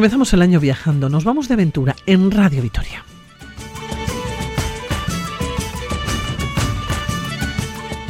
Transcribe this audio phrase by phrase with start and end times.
[0.00, 3.04] Comenzamos el año viajando, nos vamos de aventura en Radio Vitoria.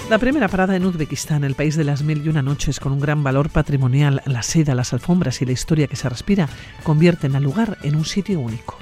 [0.08, 3.00] La primera parada en Uzbekistán, el país de las mil y una noches, con un
[3.00, 6.48] gran valor patrimonial, la seda, las alfombras y la historia que se respira,
[6.84, 8.78] convierten al lugar en un sitio único.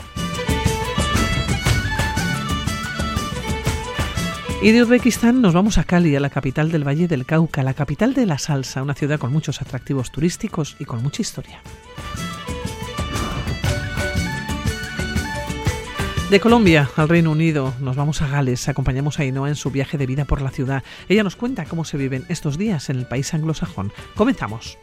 [4.61, 7.73] Y de Uzbekistán nos vamos a Cali, a la capital del Valle del Cauca, la
[7.73, 11.63] capital de la salsa, una ciudad con muchos atractivos turísticos y con mucha historia.
[16.31, 19.97] De Colombia al Reino Unido nos vamos a Gales, acompañamos a Ainhoa en su viaje
[19.97, 20.83] de vida por la ciudad.
[21.09, 23.95] Ella nos cuenta cómo se viven estos días en el país anglosajón.
[24.15, 24.77] Comenzamos.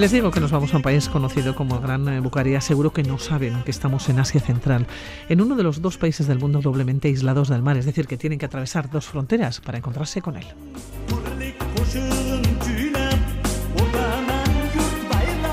[0.00, 2.90] Les digo que nos vamos a un país conocido como el Gran eh, Bucaría, seguro
[2.90, 4.86] que no saben que estamos en Asia Central,
[5.28, 8.16] en uno de los dos países del mundo doblemente aislados del mar, es decir, que
[8.16, 10.46] tienen que atravesar dos fronteras para encontrarse con él.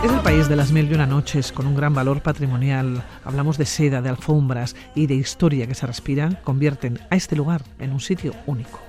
[0.05, 3.03] Es el país de las mil y una noches, con un gran valor patrimonial.
[3.25, 7.63] Hablamos de seda, de alfombras y de historia que se respira, convierten a este lugar
[7.79, 8.79] en un sitio único.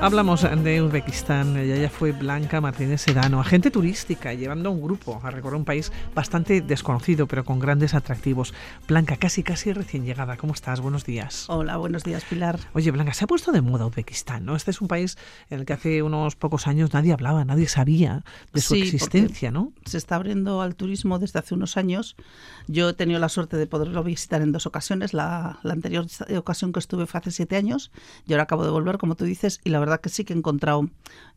[0.00, 5.30] Hablamos de Uzbekistán, ella fue Blanca Martínez Sedano, agente turística, llevando a un grupo a
[5.32, 8.54] recorrer un país bastante desconocido, pero con grandes atractivos.
[8.86, 10.80] Blanca, casi casi recién llegada, ¿cómo estás?
[10.80, 11.46] Buenos días.
[11.48, 12.60] Hola, buenos días, Pilar.
[12.74, 14.54] Oye, Blanca, se ha puesto de moda Uzbekistán, ¿no?
[14.54, 15.18] Este es un país
[15.50, 19.72] en el que hace unos pocos años nadie hablaba, nadie sabía de su existencia, ¿no?
[19.84, 22.14] Se está abriendo al turismo desde hace unos años.
[22.68, 25.12] Yo he tenido la suerte de poderlo visitar en dos ocasiones.
[25.12, 26.06] La, la anterior
[26.36, 27.90] ocasión que estuve fue hace siete años
[28.28, 30.32] y ahora acabo de volver, como tú dices, y la verdad verdad que sí que
[30.32, 30.88] he encontrado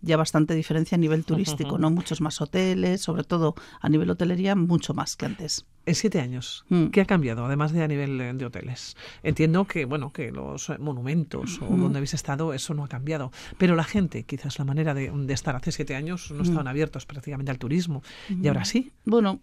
[0.01, 1.89] ya bastante diferencia a nivel turístico, ¿no?
[1.91, 5.65] Muchos más hoteles, sobre todo a nivel hotelería, mucho más que antes.
[5.85, 6.87] En siete años, mm.
[6.87, 8.95] ¿qué ha cambiado, además de a nivel de hoteles?
[9.23, 13.31] Entiendo que, bueno, que los monumentos o donde habéis estado, eso no ha cambiado.
[13.57, 17.51] Pero la gente, quizás la manera de, estar hace siete años, no estaban abiertos prácticamente
[17.51, 18.03] al turismo.
[18.29, 18.91] Y ahora sí.
[19.05, 19.41] Bueno,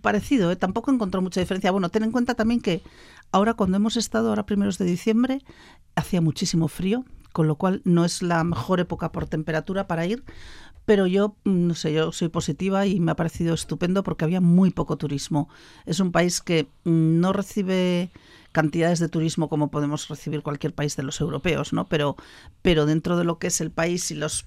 [0.00, 0.56] parecido, ¿eh?
[0.56, 1.70] tampoco encontró mucha diferencia.
[1.70, 2.82] Bueno, ten en cuenta también que
[3.32, 5.40] ahora cuando hemos estado, ahora primeros de diciembre,
[5.94, 10.24] hacía muchísimo frío, con lo cual no es la mejor época por temperatura para ir,
[10.84, 14.40] pero yo, mm, no sé, yo soy positiva y me ha parecido estupendo porque había
[14.40, 15.48] muy poco turismo.
[15.86, 18.10] Es un país que mm, no recibe
[18.52, 21.88] cantidades de turismo como podemos recibir cualquier país de los europeos, ¿no?
[21.88, 22.16] Pero,
[22.62, 24.46] pero dentro de lo que es el país y los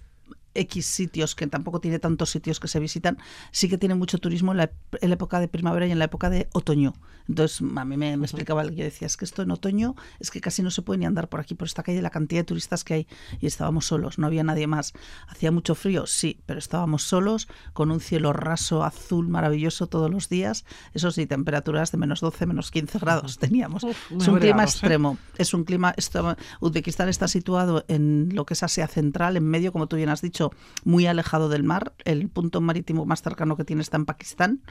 [0.55, 3.17] X sitios, que tampoco tiene tantos sitios que se visitan,
[3.51, 4.71] sí que tiene mucho turismo en la,
[5.01, 6.93] época de primavera y en la época de otoño.
[7.27, 10.61] Entonces, a mí me, explicaba, yo decía, es que esto en otoño es que casi
[10.61, 12.93] no se puede ni andar por aquí, por esta calle, la cantidad de turistas que
[12.93, 13.07] hay.
[13.39, 14.93] Y estábamos solos, no había nadie más.
[15.27, 16.05] ¿Hacía mucho frío?
[16.05, 20.65] Sí, pero estábamos solos, con un cielo raso, azul, maravilloso todos los días.
[20.93, 23.83] Eso sí, temperaturas de menos 12, menos 15 grados teníamos.
[23.83, 25.17] es un clima extremo.
[25.37, 25.93] Es un clima...
[25.97, 30.09] Esto, Uzbekistán está situado en lo que es Asia Central, en medio, como tú bien
[30.09, 30.42] has dicho,
[30.83, 31.93] muy alejado del mar.
[32.05, 34.61] El punto marítimo más cercano que tiene está en Pakistán.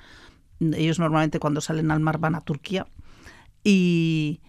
[0.60, 2.86] Ellos normalmente cuando salen al mar van a Turquía.
[3.64, 4.40] Y,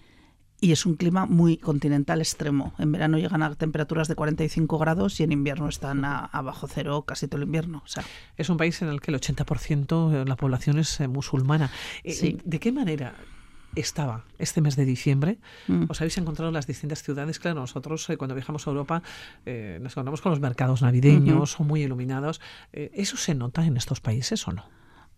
[0.62, 2.74] es un clima muy continental extremo.
[2.80, 7.04] En verano llegan a temperaturas de 45 grados y en invierno están a, bajo cero
[7.06, 7.82] casi todo el invierno.
[7.84, 8.06] O sea,
[8.38, 11.70] es un país en el que el 80% de la población es eh, musulmana.
[12.06, 13.14] Eh, ¿De qué manera
[13.76, 15.40] estaba este mes de diciembre.
[15.68, 15.86] Mm.
[15.90, 17.40] Os habéis encontrado en las distintas ciudades.
[17.40, 19.04] Claro, nosotros eh, cuando viajamos a Europa
[19.46, 22.42] eh, nos encontramos con los mercados navideños muy iluminados.
[22.72, 24.66] Eh, ¿Eso se nota en estos países o no?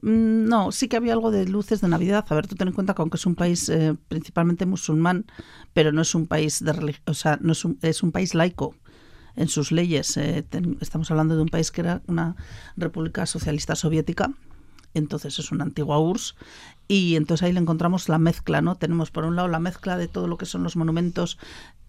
[0.02, 2.26] Mm, no, sí que había algo de luces de Navidad.
[2.30, 3.72] A ver, tú ten en cuenta que aunque es un país
[4.08, 5.26] principalmente musulmán,
[5.74, 8.76] pero no es un país de o sea, no es un, es un país laico
[9.36, 10.18] en sus leyes.
[10.18, 12.36] estamos hablando de un país que era una
[12.78, 14.32] república socialista soviética
[14.96, 16.36] entonces es una antigua URSS
[16.88, 18.76] y entonces ahí le encontramos la mezcla, ¿no?
[18.76, 21.38] Tenemos por un lado la mezcla de todo lo que son los monumentos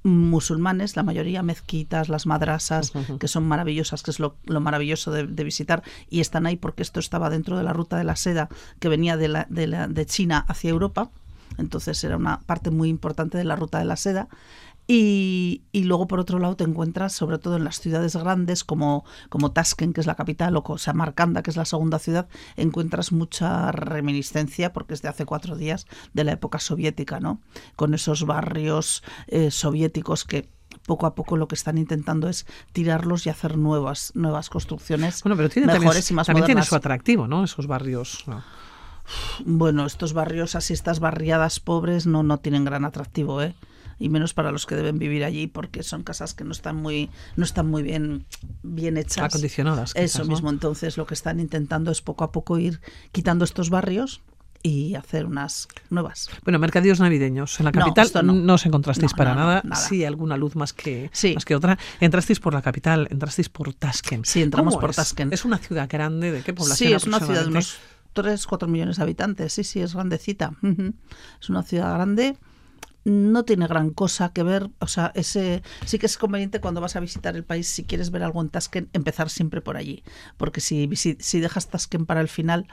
[0.02, 5.82] musulmanes, la mayoría mezquitas, las madrasas, que son maravillosas, que es lo, maravilloso de, visitar,
[6.08, 8.48] y están ahí porque esto estaba dentro de la ruta de la seda
[8.78, 11.10] que venía de, la, de, la, de China hacia Europa,
[11.58, 14.28] entonces era una parte muy importante de la ruta de la seda.
[14.88, 19.50] Y, luego, por otro lado, te encuentras, sobre todo en las ciudades grandes como, como
[19.50, 24.72] Tashkent, que es la capital, o Samarcanda, que es la segunda ciudad, encuentras mucha reminiscencia,
[24.72, 27.40] porque es de hace cuatro días, de la época soviética, ¿no?
[27.74, 30.48] Con esos barrios eh, soviéticos que
[30.86, 35.36] poco a poco lo que están intentando es tirarlos y hacer nuevas nuevas construcciones bueno,
[35.36, 37.44] pero tiene mejores y más también tiene su atractivo, ¿no?
[37.44, 38.24] Esos barrios.
[39.44, 43.54] Bueno, estos barrios así, estas barriadas pobres no, no tienen gran atractivo, ¿eh?
[43.98, 47.10] Y menos para los que deben vivir allí porque son casas que no están muy
[47.37, 48.26] no están muy bien
[48.62, 52.81] bien hechas acondicionadas eso mismo entonces lo que están intentando es poco a poco ir
[53.12, 54.20] quitando estos barrios
[54.62, 56.28] y hacer unas nuevas.
[56.43, 57.60] Bueno, mercadillos navideños.
[57.60, 59.62] En la capital no, os encontrasteis para nada.
[59.76, 61.78] Sí, alguna luz más que, más que otra.
[62.00, 64.25] Entrasteis por la capital, entrasteis por Tashkent.
[64.25, 65.32] Sí, entramos por Tashkent.
[65.32, 66.32] ¿Es una ciudad grande?
[66.32, 66.88] ¿De qué población?
[66.88, 67.78] Sí, es una ciudad de unos
[68.12, 69.52] 3, 4 millones de habitantes.
[69.52, 70.52] Sí, sí, es grandecita.
[71.40, 72.37] Es una ciudad grande
[73.06, 76.97] no tiene gran cosa que ver, o sea, ese sí que es conveniente cuando vas
[76.97, 80.03] a visitar el país, si quieres ver algo en Tashkent, empezar siempre por allí,
[80.37, 82.67] porque si, si, si dejas Tashkent para el final,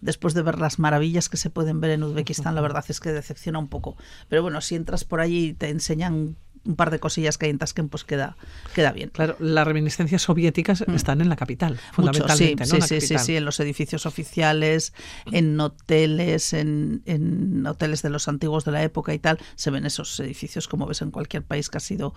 [0.00, 3.10] después de ver las maravillas que se pueden ver en Uzbekistán, la verdad es que
[3.10, 3.96] decepciona un poco.
[4.28, 7.50] Pero bueno, si entras por allí y te enseñan un par de cosillas que hay
[7.50, 8.36] en Tashkent, pues queda,
[8.74, 9.10] queda bien.
[9.10, 10.94] Claro, las reminiscencias soviéticas mm.
[10.94, 12.66] están en la capital, fundamentalmente.
[12.66, 14.92] sí, sí, sí, sí, en los edificios oficiales,
[15.26, 19.86] en hoteles, en, en, hoteles de los antiguos de la época y tal, se ven
[19.86, 22.14] esos edificios como ves en cualquier país que ha sido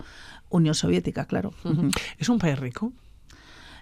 [0.48, 1.52] Unión Soviética, claro.
[2.18, 2.92] ¿Es un país rico?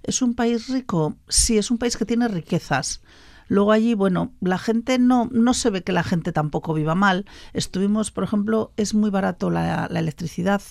[0.02, 3.00] Es un país rico, sí, es un país que tiene riquezas.
[3.48, 7.26] Luego allí, bueno, la gente no, no se ve que la gente tampoco viva mal.
[7.52, 10.62] Estuvimos, por ejemplo, es muy barato la, la electricidad,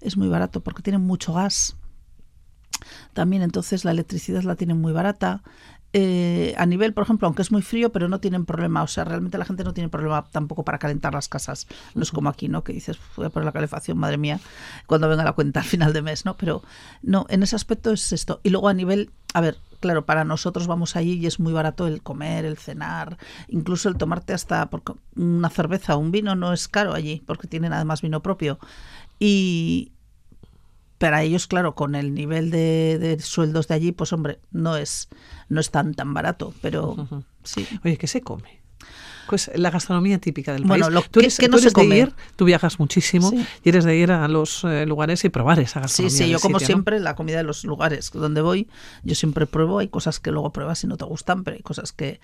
[0.00, 1.76] es muy barato porque tienen mucho gas.
[3.12, 5.42] También entonces la electricidad la tienen muy barata.
[5.94, 9.04] Eh, a nivel, por ejemplo, aunque es muy frío, pero no tienen problema, o sea,
[9.04, 11.66] realmente la gente no tiene problema tampoco para calentar las casas.
[11.94, 12.62] No es como aquí, ¿no?
[12.62, 14.38] Que dices, voy a poner la calefacción, madre mía,
[14.86, 16.36] cuando venga la cuenta al final de mes, ¿no?
[16.36, 16.62] Pero
[17.02, 18.40] no, en ese aspecto es esto.
[18.42, 21.86] Y luego a nivel, a ver, claro, para nosotros vamos allí y es muy barato
[21.86, 24.68] el comer, el cenar, incluso el tomarte hasta
[25.16, 28.58] una cerveza o un vino no es caro allí, porque tienen además vino propio.
[29.18, 29.92] Y,
[30.98, 35.08] para ellos, claro, con el nivel de, sueldos de allí, pues hombre, no es,
[35.48, 36.96] no es tan tan barato, pero
[37.44, 37.66] sí.
[37.84, 38.57] Oye, ¿qué se come?
[39.28, 40.68] Pues la gastronomía típica del país.
[40.68, 43.30] Bueno, lo tú eres, que, no se de ir, tú viajas muchísimo
[43.62, 46.16] y eres de ir a los eh, lugares y probar esa gastronomía.
[46.16, 48.68] Sí, sí, yo como siempre la comida de los lugares donde voy,
[49.04, 51.92] yo siempre pruebo, hay cosas que luego pruebas y no te gustan, pero hay cosas
[51.92, 52.20] que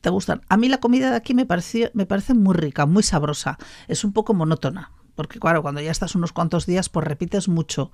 [0.00, 0.40] te gustan.
[0.48, 3.58] A mí la comida de aquí me parece, me parece muy rica, muy sabrosa,
[3.88, 7.90] es un poco monótona porque claro, cuando ya estás unos cuantos días, pues repites mucho,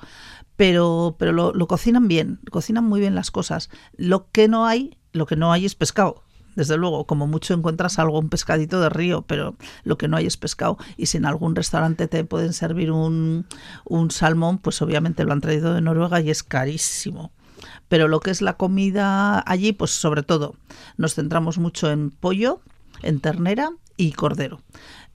[0.57, 3.71] pero, pero lo, lo, cocinan bien, cocinan muy bien las cosas.
[3.97, 6.25] Lo que no hay, lo que no hay es pescado.
[6.57, 10.27] Desde luego, como mucho encuentras algo, un pescadito de río, pero lo que no hay
[10.27, 10.79] es pescado.
[10.97, 13.47] Y si en algún restaurante te pueden servir un,
[13.85, 17.33] un salmón, pues obviamente lo han traído de Noruega y es carísimo
[17.89, 20.57] pero lo que es la comida allí, pues sobre todo
[20.97, 22.61] nos centramos mucho en pollo,
[23.03, 24.63] en ternera y cordero.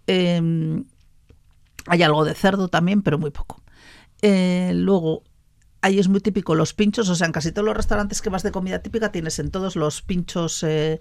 [0.06, 0.84] Eh,
[1.88, 3.62] hay algo de cerdo también, pero muy poco.
[4.22, 5.24] Eh, luego,
[5.88, 8.44] ahí es muy típico los pinchos, o sea, en casi todos los restaurantes que vas
[8.44, 11.00] de comida típica tienes en todos los pinchos eh,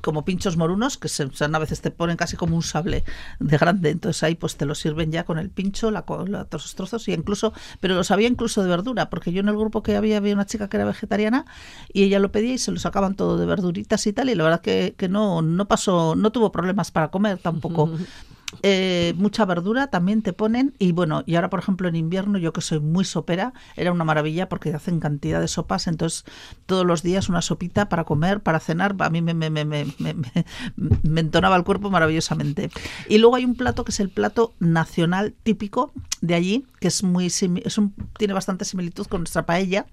[0.00, 3.04] como pinchos morunos, que se, a veces te ponen casi como un sable
[3.40, 6.74] de grande, entonces ahí pues te lo sirven ya con el pincho, la, la, los
[6.74, 9.96] trozos y incluso, pero los había incluso de verdura, porque yo en el grupo que
[9.96, 11.44] había había una chica que era vegetariana
[11.92, 14.44] y ella lo pedía y se lo sacaban todo de verduritas y tal y la
[14.44, 17.90] verdad que no, no pasó, no tuvo problemas para comer tampoco.
[18.62, 22.54] Eh, mucha verdura también te ponen y bueno, y ahora por ejemplo en invierno yo
[22.54, 26.24] que soy muy sopera, era una maravilla porque hacen cantidad de sopas, entonces
[26.64, 29.84] todos los días una sopita para comer, para cenar, a mí me, me, me, me,
[31.20, 32.70] entonaba el cuerpo maravillosamente.
[33.08, 37.02] Y luego hay un plato que es el plato nacional típico de allí, que es
[37.02, 39.86] muy es un, tiene bastante similitud con nuestra paella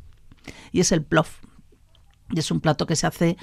[0.71, 1.39] y es el plof.
[2.32, 3.38] Y es un plato que se hace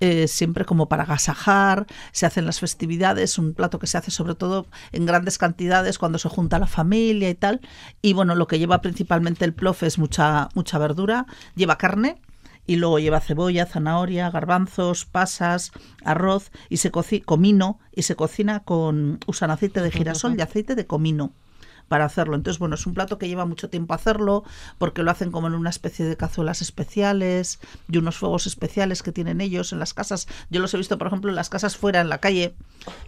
[0.00, 4.10] eh, siempre como para agasajar, se hace en las festividades, un plato que se hace
[4.10, 7.60] sobre todo en grandes cantidades cuando se junta la familia y tal.
[8.02, 12.20] Y bueno, lo que lleva principalmente el plof es mucha, mucha verdura, lleva carne,
[12.66, 15.72] y luego lleva cebolla, zanahoria, garbanzos, pasas,
[16.04, 20.74] arroz y se cocina comino y se cocina con usan aceite de girasol y aceite
[20.74, 21.32] de comino
[21.88, 22.36] para hacerlo.
[22.36, 24.44] Entonces, bueno, es un plato que lleva mucho tiempo hacerlo
[24.78, 29.12] porque lo hacen como en una especie de cazuelas especiales y unos fuegos especiales que
[29.12, 30.26] tienen ellos en las casas.
[30.50, 32.54] Yo los he visto, por ejemplo, en las casas fuera, en la calle,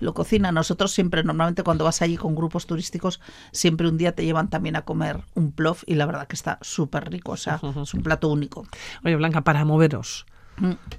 [0.01, 0.55] lo cocinan.
[0.55, 3.21] Nosotros siempre, normalmente cuando vas allí con grupos turísticos,
[3.53, 6.59] siempre un día te llevan también a comer un plof y la verdad que está
[6.63, 8.67] súper rico, o sea, es un plato único.
[9.05, 10.27] Oye, Blanca, para moveros.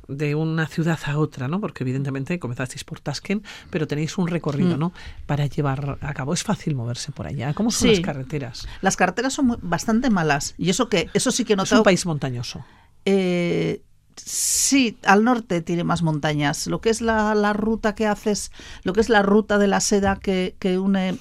[0.08, 1.60] De una ciudad a otra, ¿no?
[1.60, 4.80] Porque evidentemente comenzasteis por Tashkent, pero tenéis un recorrido, mm.
[4.80, 4.94] ¿no?
[5.26, 6.34] Para llevar a cabo.
[6.34, 7.54] Es fácil moverse por allá.
[7.54, 8.68] ¿Cómo son las carreteras?
[8.82, 10.56] Las carreteras son bastante malas.
[10.58, 12.66] Y eso que, eso sí que no Es un país montañoso.
[13.06, 13.82] Eh,
[14.16, 16.68] sí, al norte tiene más montañas.
[16.68, 18.52] Lo que es la, ruta que haces,
[18.84, 21.18] lo que es la ruta de la seda que, une.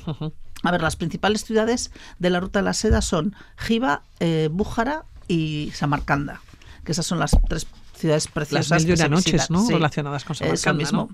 [0.65, 5.05] A ver, las principales ciudades de la ruta de la seda son Jiva, eh, Bújara
[5.29, 6.41] y Samarcanda,
[6.85, 7.67] que esas son las tres
[7.99, 8.71] ciudades preciosas.
[8.71, 9.67] Las mil y una noches, ¿no?
[9.69, 11.11] Relacionadas con Samarcanda, mismo.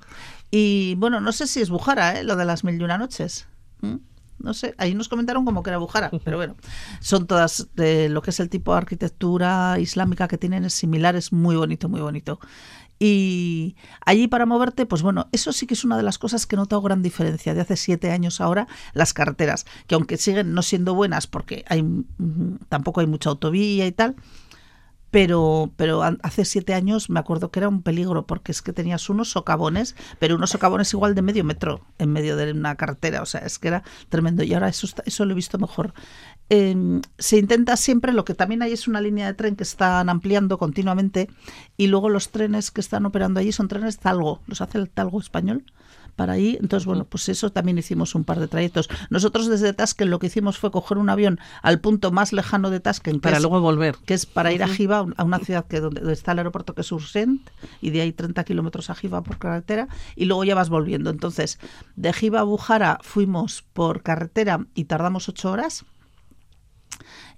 [0.50, 2.24] Y bueno, no sé si es Bujara, ¿eh?
[2.24, 3.46] lo de las mil y una noches.
[3.80, 3.96] ¿Mm?
[4.38, 6.56] No sé, ahí nos comentaron como que era Bujara, pero bueno,
[7.00, 11.14] son todas de lo que es el tipo de arquitectura islámica que tienen es similar,
[11.16, 12.40] es muy bonito, muy bonito.
[12.98, 16.56] Y allí para moverte, pues bueno, eso sí que es una de las cosas que
[16.56, 20.62] he notado gran diferencia de hace siete años ahora, las carreteras, que aunque siguen no
[20.62, 21.84] siendo buenas porque hay,
[22.68, 24.16] tampoco hay mucha autovía y tal,
[25.14, 29.08] pero, pero hace siete años me acuerdo que era un peligro porque es que tenías
[29.08, 33.26] unos socavones, pero unos socavones igual de medio metro en medio de una carretera, o
[33.26, 35.94] sea, es que era tremendo y ahora eso, eso lo he visto mejor.
[36.48, 40.08] Em, se intenta siempre, lo que también hay es una línea de tren que están
[40.08, 41.30] ampliando continuamente
[41.76, 45.20] y luego los trenes que están operando allí son trenes Talgo, los hace el Talgo
[45.20, 45.64] español
[46.14, 46.58] para ahí.
[46.60, 48.88] Entonces, bueno, pues eso también hicimos un par de trayectos.
[49.10, 52.80] Nosotros desde Tasken lo que hicimos fue coger un avión al punto más lejano de
[52.80, 53.20] Tasken.
[53.20, 53.96] Para luego volver.
[54.06, 56.82] Que es para ir a Jiva, a una ciudad que donde está el aeropuerto que
[56.82, 60.68] es Ursent, y de ahí 30 kilómetros a Jiva por carretera, y luego ya vas
[60.68, 61.10] volviendo.
[61.10, 61.58] Entonces,
[61.96, 65.84] de Jiva a Bujara fuimos por carretera y tardamos ocho horas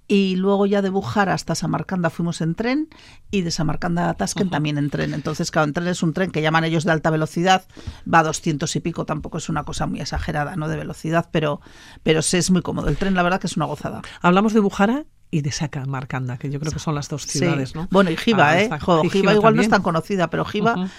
[0.07, 2.89] y luego ya de Bujara hasta Samarcanda fuimos en tren
[3.29, 5.13] y de Samarcanda a Tasken también en tren.
[5.13, 7.65] Entonces, claro, en tren es un tren que llaman ellos de alta velocidad,
[8.11, 10.69] va a 200 y pico, tampoco es una cosa muy exagerada, ¿no?
[10.69, 11.61] De velocidad, pero,
[12.03, 12.87] pero sí es muy cómodo.
[12.87, 14.01] El tren, la verdad, que es una gozada.
[14.21, 17.75] Hablamos de Bujara y de Saca Marcanda, que yo creo que son las dos ciudades,
[17.75, 17.87] ¿no?
[17.91, 18.69] Bueno, y Giva, ah, ¿eh?
[19.11, 20.89] Giva, igual no es tan conocida, pero Giva,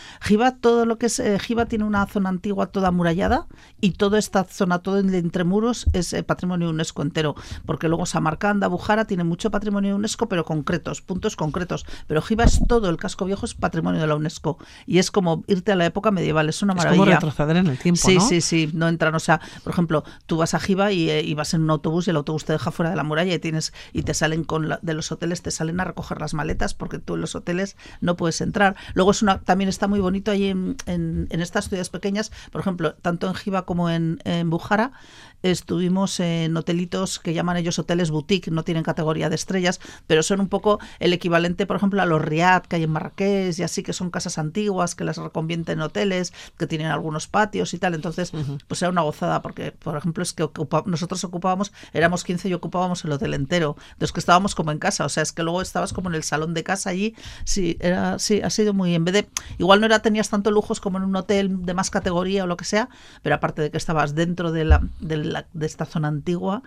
[0.61, 3.47] todo lo que es, eh, Giva tiene una zona antigua toda amurallada
[3.80, 8.68] y toda esta zona, todo entre muros, es eh, patrimonio UNESCO entero, porque luego Samarcanda,
[8.68, 13.25] Bujara tiene mucho patrimonio UNESCO, pero concretos, puntos concretos, pero Giva es todo, el casco
[13.25, 16.62] viejo es patrimonio de la UNESCO y es como irte a la época medieval, es
[16.62, 17.02] una maravilla.
[17.02, 18.20] Es como retroceder en el tiempo, sí, ¿no?
[18.20, 21.54] Sí, sí, no entran, o sea, por ejemplo, tú vas a Giva y, y vas
[21.54, 24.02] en un autobús y el autobús te deja fuera de la muralla y tienes y
[24.02, 27.23] te salen con de los hoteles, te salen a recoger las maletas porque tú en
[27.23, 28.77] los hoteles no puedes entrar.
[28.95, 32.95] Luego es una, también está muy bonito ahí en, en, estas ciudades pequeñas, por ejemplo,
[32.95, 34.93] tanto en Jiva como en, en Bujara,
[35.42, 40.40] estuvimos en hotelitos que llaman ellos hoteles boutique, no tienen categoría de estrellas, pero son
[40.40, 43.83] un poco el equivalente, por ejemplo, a los Riad que hay en Marrakech y así,
[43.83, 47.95] que son casas antiguas que las reconvierten en hoteles, que tienen algunos patios y tal.
[47.95, 48.33] Entonces,
[48.66, 50.49] pues era una gozada, porque, por ejemplo, es que
[50.87, 55.04] nosotros ocupábamos, éramos 15 y ocupábamos el hotel entero, los que estábamos como en casa,
[55.04, 57.14] o sea, es que luego estabas como en el salón de casa allí,
[57.45, 59.28] sí, era, sí, ha sido muy, en vez de,
[59.59, 62.57] igual no era, tenías tanto lujos como en un hotel de más categoría o lo
[62.57, 62.88] que sea,
[63.23, 64.83] pero aparte de que estabas dentro de la,
[65.32, 66.62] de, de esta zona antigua,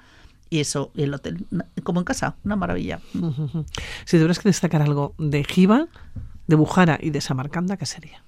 [0.52, 1.48] y eso, y el hotel,
[1.84, 3.00] como en casa, una maravilla.
[4.06, 5.88] Si tuvieras que destacar algo de Jiva,
[6.48, 8.22] de Bujara y de Samarcanda, ¿qué sería?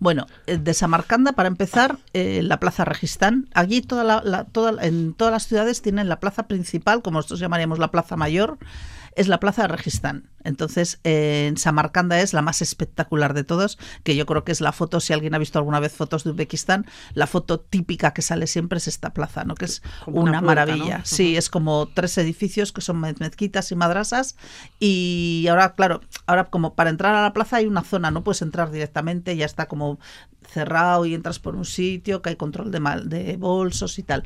[0.00, 3.48] Bueno, eh, de Samarcanda, para empezar, eh, la Plaza Registán.
[3.54, 7.78] Allí toda la, toda, en todas las ciudades tienen la plaza principal, como nosotros llamaríamos
[7.78, 8.58] la Plaza Mayor,
[9.14, 10.30] es la plaza de Registán.
[10.42, 14.72] Entonces, en Samarcanda es la más espectacular de todos, que yo creo que es la
[14.72, 18.46] foto, si alguien ha visto alguna vez fotos de Uzbekistán, la foto típica que sale
[18.46, 19.54] siempre es esta plaza, ¿no?
[19.54, 21.02] Que es una, maravilla.
[21.04, 24.36] Sí, es como tres edificios que son mezquitas y madrasas
[24.78, 28.42] y ahora, claro, ahora como para entrar a la plaza hay una zona, no puedes
[28.42, 29.98] entrar directamente, ya está como
[30.50, 34.24] cerrado y entras por un sitio que hay control de, mal, de bolsos y tal.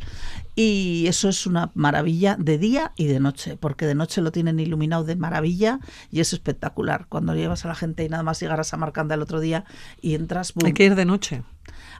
[0.54, 4.58] Y eso es una maravilla de día y de noche, porque de noche lo tienen
[4.60, 7.06] iluminado de maravilla y es espectacular.
[7.08, 9.64] Cuando llevas a la gente y nada más llegar a Samarcanda el otro día
[10.00, 10.52] y entras...
[10.64, 11.42] Hay que ir de noche.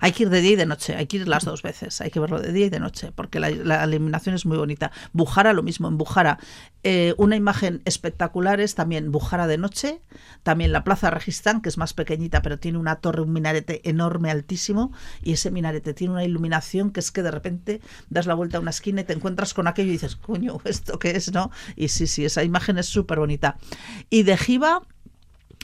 [0.04, 2.11] Hay que ir de día y de noche, hay que ir las dos veces, hay
[2.11, 4.92] que verlo de día y de noche, porque la, iluminación es muy bonita.
[5.14, 6.38] Bujara, lo mismo, en Bujara,
[6.82, 10.02] eh, una imagen espectacular es también Bujara de noche,
[10.42, 14.30] también la Plaza Registán, que es más pequeñita, pero tiene una torre, un minarete enorme,
[14.30, 14.92] altísimo,
[15.23, 17.80] y ese minarete tiene una iluminación que es que de repente
[18.11, 20.99] das la vuelta a una esquina y te encuentras con aquello y dices, coño, ¿esto
[20.99, 21.32] qué es?
[21.32, 21.50] ¿no?
[21.76, 23.56] Y sí, sí, esa imagen es súper bonita.
[24.11, 24.82] Y de Jiva,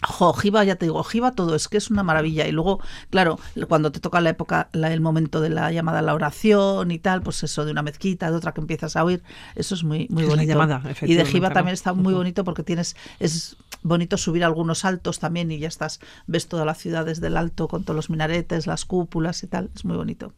[0.02, 2.46] Jo, ya te digo, Jiva todo es que es una maravilla.
[2.46, 2.80] Y luego,
[3.10, 3.38] claro,
[3.68, 7.22] cuando te toca la época, el momento de la llamada a la oración y tal,
[7.22, 9.22] pues eso de una mezquita, de otra que empiezas a oír,
[9.56, 10.58] eso es muy, muy bonito.
[11.02, 15.50] y de Jiva también está muy bonito porque tienes, es bonito subir algunos altos también
[15.50, 18.84] y ya estás, ves toda la ciudad desde el alto con todos los minaretes, las
[18.84, 20.32] cúpulas y tal, es muy bonito.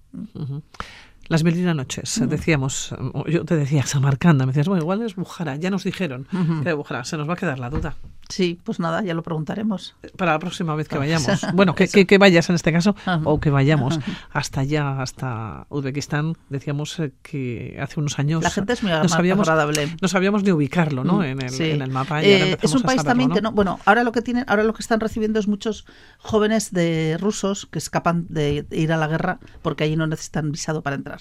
[1.28, 2.95] Las mil noches, decíamos,
[3.28, 6.26] yo te decía Samarcanda, me decías, bueno, igual es Bujara, ya nos dijeron
[6.62, 7.95] que Bujara, se nos va a quedar la duda.
[8.33, 9.95] Sí, pues nada, ya lo preguntaremos.
[10.17, 11.27] Para la próxima vez que vayamos.
[11.53, 13.99] Bueno, que, que, vayas en este caso o que vayamos
[14.31, 16.35] hasta allá, hasta Uzbekistán.
[16.49, 19.95] Decíamos eh, que hace unos años la gente es muy no sabíamos, agradable.
[20.01, 21.19] No sabíamos ni ubicarlo ¿no?
[21.19, 22.23] Mm, en, el, en el mapa.
[22.23, 23.53] Eh, es un país también que no...
[23.53, 25.85] Bueno, ahora lo que tienen, ahora lo que están recibiendo es muchos
[26.17, 30.81] jóvenes de rusos que escapan de ir a la guerra porque allí no necesitan visado
[30.81, 31.21] para entrar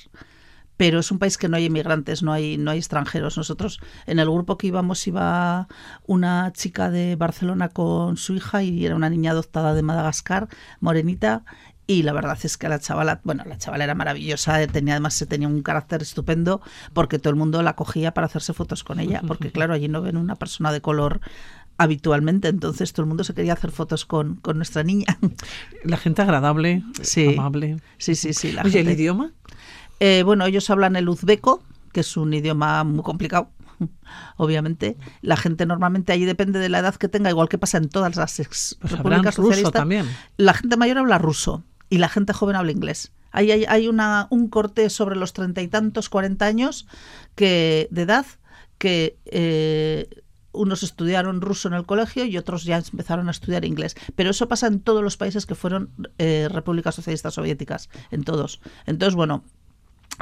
[0.78, 3.38] pero es un país que no hay inmigrantes, no hay, no hay extranjeros.
[3.38, 5.68] Nosotros, en el grupo que íbamos, iba
[6.08, 10.48] una chica de Barcelona con su hija y era una niña adoptada de Madagascar,
[10.80, 11.44] morenita,
[11.88, 15.26] y la verdad es que la chavala, bueno, la chavala era maravillosa, tenía además se
[15.26, 16.62] tenía un carácter estupendo
[16.94, 20.02] porque todo el mundo la cogía para hacerse fotos con ella, porque claro, allí no
[20.02, 21.20] ven una persona de color
[21.78, 25.18] habitualmente, entonces todo el mundo se quería hacer fotos con, con nuestra niña.
[25.84, 26.84] La gente agradable,
[27.34, 27.78] amable.
[27.98, 28.56] Sí, sí, sí.
[28.64, 29.34] Oye, ¿el idioma?
[30.04, 31.62] Eh, bueno, ellos hablan el uzbeco,
[31.94, 33.52] que es un idioma muy complicado
[34.38, 34.98] obviamente.
[35.22, 38.16] La gente normalmente allí depende de la edad que tenga, igual que pasa en todas
[38.16, 39.72] las ex pues repúblicas socialistas.
[39.72, 40.10] también.
[40.38, 43.12] La gente mayor habla ruso y la gente joven habla inglés.
[43.32, 46.88] Hay una, un corte sobre los treinta y tantos, cuarenta años
[47.36, 48.26] que, de edad
[48.80, 50.10] que eh,
[50.52, 53.96] unos estudiaron ruso en el colegio y otros ya empezaron a estudiar inglés.
[54.16, 58.60] Pero eso pasa en todos los países que fueron eh, repúblicas socialistas soviéticas, en todos.
[58.86, 59.46] Entonces, bueno,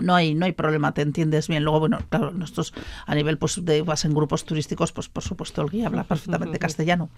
[0.01, 1.63] no hay no hay problema te entiendes bien.
[1.63, 2.74] Luego bueno claro nosotros
[3.06, 6.60] a nivel pues de vas en grupos turísticos pues por supuesto el guía habla perfectamente
[6.60, 7.10] castellano.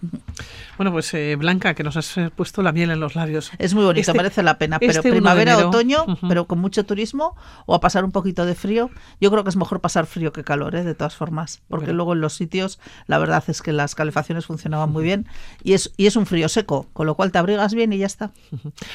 [0.76, 3.50] Bueno pues eh, Blanca que nos has eh, puesto la miel en los labios.
[3.58, 7.36] Es muy bonito este merece la pena pero este primavera otoño pero con mucho turismo
[7.66, 8.90] o a pasar un poquito de frío.
[9.20, 10.84] Yo creo que es mejor pasar frío que calor ¿eh?
[10.84, 14.90] de todas formas porque luego en los sitios la verdad es que las calefacciones funcionaban
[14.90, 15.26] muy bien
[15.62, 18.06] y es y es un frío seco con lo cual te abrigas bien y ya
[18.06, 18.32] está.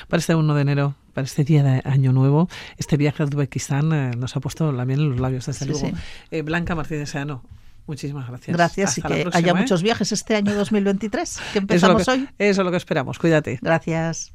[0.07, 2.47] Para este 1 de enero para este día de Año Nuevo,
[2.77, 5.89] este viaje a Uzbekistán eh, nos ha puesto la miel en los labios, desde luego.
[6.29, 7.41] Eh, Blanca Martínez Seano,
[7.87, 8.55] Muchísimas gracias.
[8.55, 9.55] Gracias y que haya ¿eh?
[9.55, 12.29] muchos viajes este año 2023, que empezamos hoy.
[12.37, 13.17] Eso es lo que esperamos.
[13.17, 13.57] Cuídate.
[13.63, 14.31] Gracias.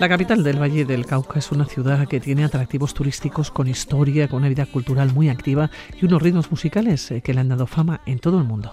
[0.00, 4.28] La capital del Valle del Cauca es una ciudad que tiene atractivos turísticos con historia,
[4.28, 7.66] con una vida cultural muy activa y unos ritmos musicales eh, que le han dado
[7.66, 8.72] fama en todo el mundo.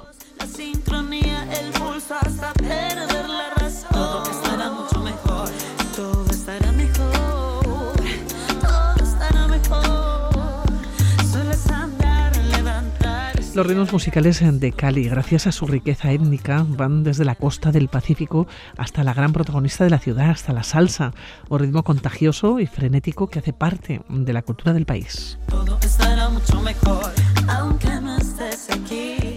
[13.54, 17.90] Los ritmos musicales de Cali, gracias a su riqueza étnica, van desde la costa del
[17.90, 21.12] Pacífico hasta la gran protagonista de la ciudad, hasta la salsa,
[21.50, 25.38] un ritmo contagioso y frenético que hace parte de la cultura del país.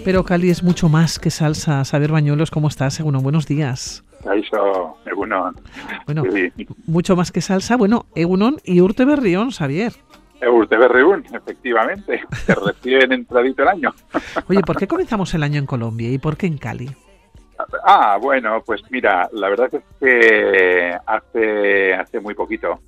[0.05, 1.85] Pero Cali es mucho más que salsa.
[1.85, 3.01] Saber Bañuelos, ¿cómo estás?
[3.01, 4.05] Bueno, buenos días.
[6.07, 6.23] Bueno,
[6.87, 7.77] mucho más que salsa.
[7.77, 9.93] Bueno, Egunon y Urte Berrión, Xavier.
[10.49, 13.95] Urteberriún, efectivamente, que recién entradito el año.
[14.49, 16.91] Oye, ¿por qué comenzamos el año en Colombia y por qué en Cali?
[17.85, 22.81] Ah, bueno, pues mira, la verdad es que hace, hace muy poquito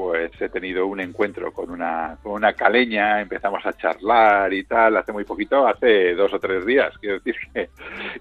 [0.00, 4.96] pues he tenido un encuentro con una, con una caleña, empezamos a charlar y tal,
[4.96, 7.68] hace muy poquito, hace dos o tres días, quiero decir que...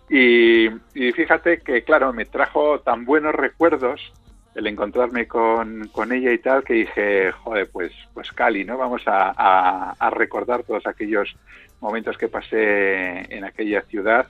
[0.10, 4.12] Y, y fíjate que, claro, me trajo tan buenos recuerdos
[4.56, 8.78] el encontrarme con, con, ella y tal, que dije, joder, pues, pues Cali, ¿no?
[8.78, 11.36] Vamos a, a, recordar todos aquellos
[11.80, 14.28] momentos que pasé en aquella ciudad,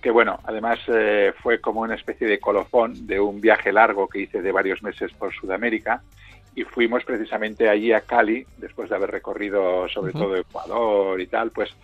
[0.00, 4.20] que bueno, además eh, fue como una especie de colofón de un viaje largo que
[4.20, 6.02] hice de varios meses por Sudamérica
[6.54, 11.50] y fuimos precisamente allí a Cali, después de haber recorrido sobre todo Ecuador y tal,
[11.50, 11.74] pues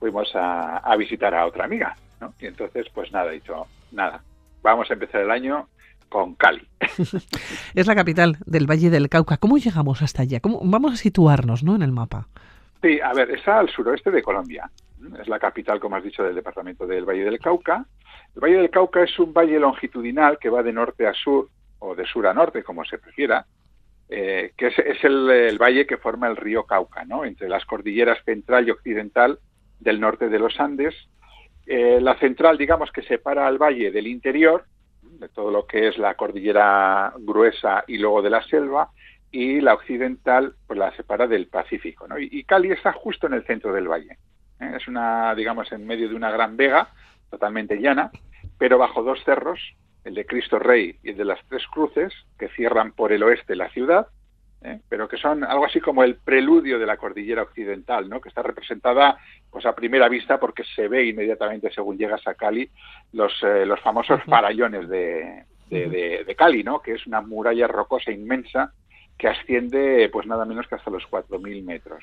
[0.00, 2.34] fuimos a, a visitar a otra amiga, ¿no?
[2.40, 4.22] Y entonces, pues nada, he dicho, nada,
[4.62, 5.68] vamos a empezar el año
[6.14, 6.62] con Cali.
[7.74, 9.36] es la capital del Valle del Cauca.
[9.36, 10.38] ¿Cómo llegamos hasta allá?
[10.38, 11.74] ¿Cómo, vamos a situarnos ¿no?
[11.74, 12.28] en el mapa.
[12.80, 14.70] Sí, a ver, está al suroeste de Colombia.
[15.20, 17.84] Es la capital, como has dicho, del departamento del Valle del Cauca.
[18.36, 21.48] El Valle del Cauca es un valle longitudinal que va de norte a sur,
[21.80, 23.44] o de sur a norte, como se prefiera,
[24.08, 27.24] eh, que es, el, valle que forma el río Cauca, ¿no?
[27.24, 29.40] entre las cordilleras central y occidental
[29.80, 30.94] del norte de los Andes.
[31.66, 34.64] Eh, la central, digamos, que separa al valle del interior,
[35.18, 38.90] de todo lo que es la cordillera gruesa y luego de la selva,
[39.30, 42.06] y la occidental pues la separa del Pacífico.
[42.06, 42.18] ¿no?
[42.18, 44.18] Y, Cali está justo en el centro del valle.
[44.60, 44.72] ¿eh?
[44.76, 46.88] Es una, digamos, en medio de una gran vega,
[47.30, 48.12] totalmente llana,
[48.58, 49.60] pero bajo dos cerros,
[50.04, 53.56] el de Cristo Rey y el de las Tres Cruces, que cierran por el oeste
[53.56, 54.06] la ciudad,
[54.64, 54.80] ¿eh?
[54.88, 58.20] pero que son algo así como el preludio de la cordillera occidental, ¿no?
[58.20, 59.18] que está representada
[59.50, 62.68] pues a primera vista porque se ve inmediatamente según llegas a Cali
[63.12, 66.80] los, eh, los famosos farallones de, de, Cali, ¿no?
[66.80, 68.72] que es una muralla rocosa inmensa
[69.16, 72.02] que asciende pues nada menos que hasta los 4.000 metros.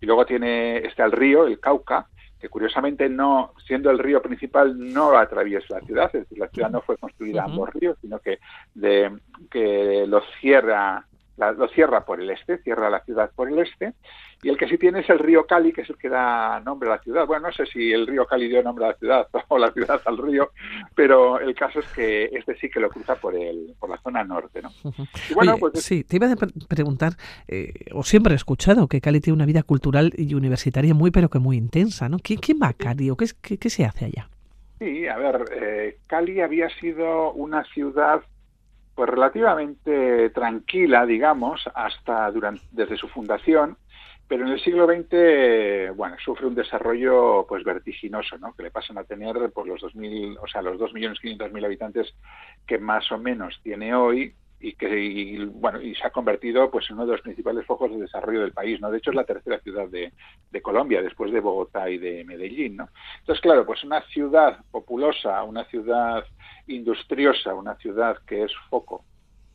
[0.00, 2.06] Y luego tiene está el río, el Cauca,
[2.38, 6.70] que curiosamente no, siendo el río principal, no atraviesa la ciudad, es decir, la ciudad
[6.70, 8.38] no fue construida a ambos ríos, sino que,
[8.74, 9.10] de,
[9.50, 13.94] que lo cierra lo cierra por el este, cierra la ciudad por el este,
[14.42, 16.88] y el que sí tiene es el río Cali, que es el que da nombre
[16.88, 17.26] a la ciudad.
[17.26, 20.00] Bueno, no sé si el río Cali dio nombre a la ciudad o la ciudad
[20.04, 20.50] al río,
[20.94, 24.24] pero el caso es que este sí que lo cruza por el por la zona
[24.24, 24.70] norte, ¿no?
[25.34, 26.36] bueno, pues Sí, te iba a
[26.68, 27.14] preguntar,
[27.48, 31.28] eh, o siempre he escuchado que Cali tiene una vida cultural y universitaria muy, pero
[31.28, 32.18] que muy intensa, ¿no?
[32.18, 33.26] ¿Quién, quién va a Cali o qué,
[33.58, 34.28] qué, se hace allá?
[34.78, 38.22] Sí, a ver, eh, Cali había sido una ciudad
[38.96, 43.76] pues relativamente tranquila, digamos, hasta durante, desde su fundación,
[44.26, 48.54] pero en el siglo XX, bueno, sufre un desarrollo pues vertiginoso, ¿no?
[48.54, 52.14] Que le pasan a tener pues, los 2000, o sea, los 2.500.000 habitantes
[52.66, 56.94] que más o menos tiene hoy y que bueno y se ha convertido pues en
[56.96, 59.58] uno de los principales focos de desarrollo del país no de hecho es la tercera
[59.60, 60.12] ciudad de,
[60.50, 62.88] de, Colombia después de Bogotá y de Medellín no
[63.20, 66.24] entonces claro pues una ciudad populosa una ciudad
[66.68, 69.04] industriosa una ciudad que es foco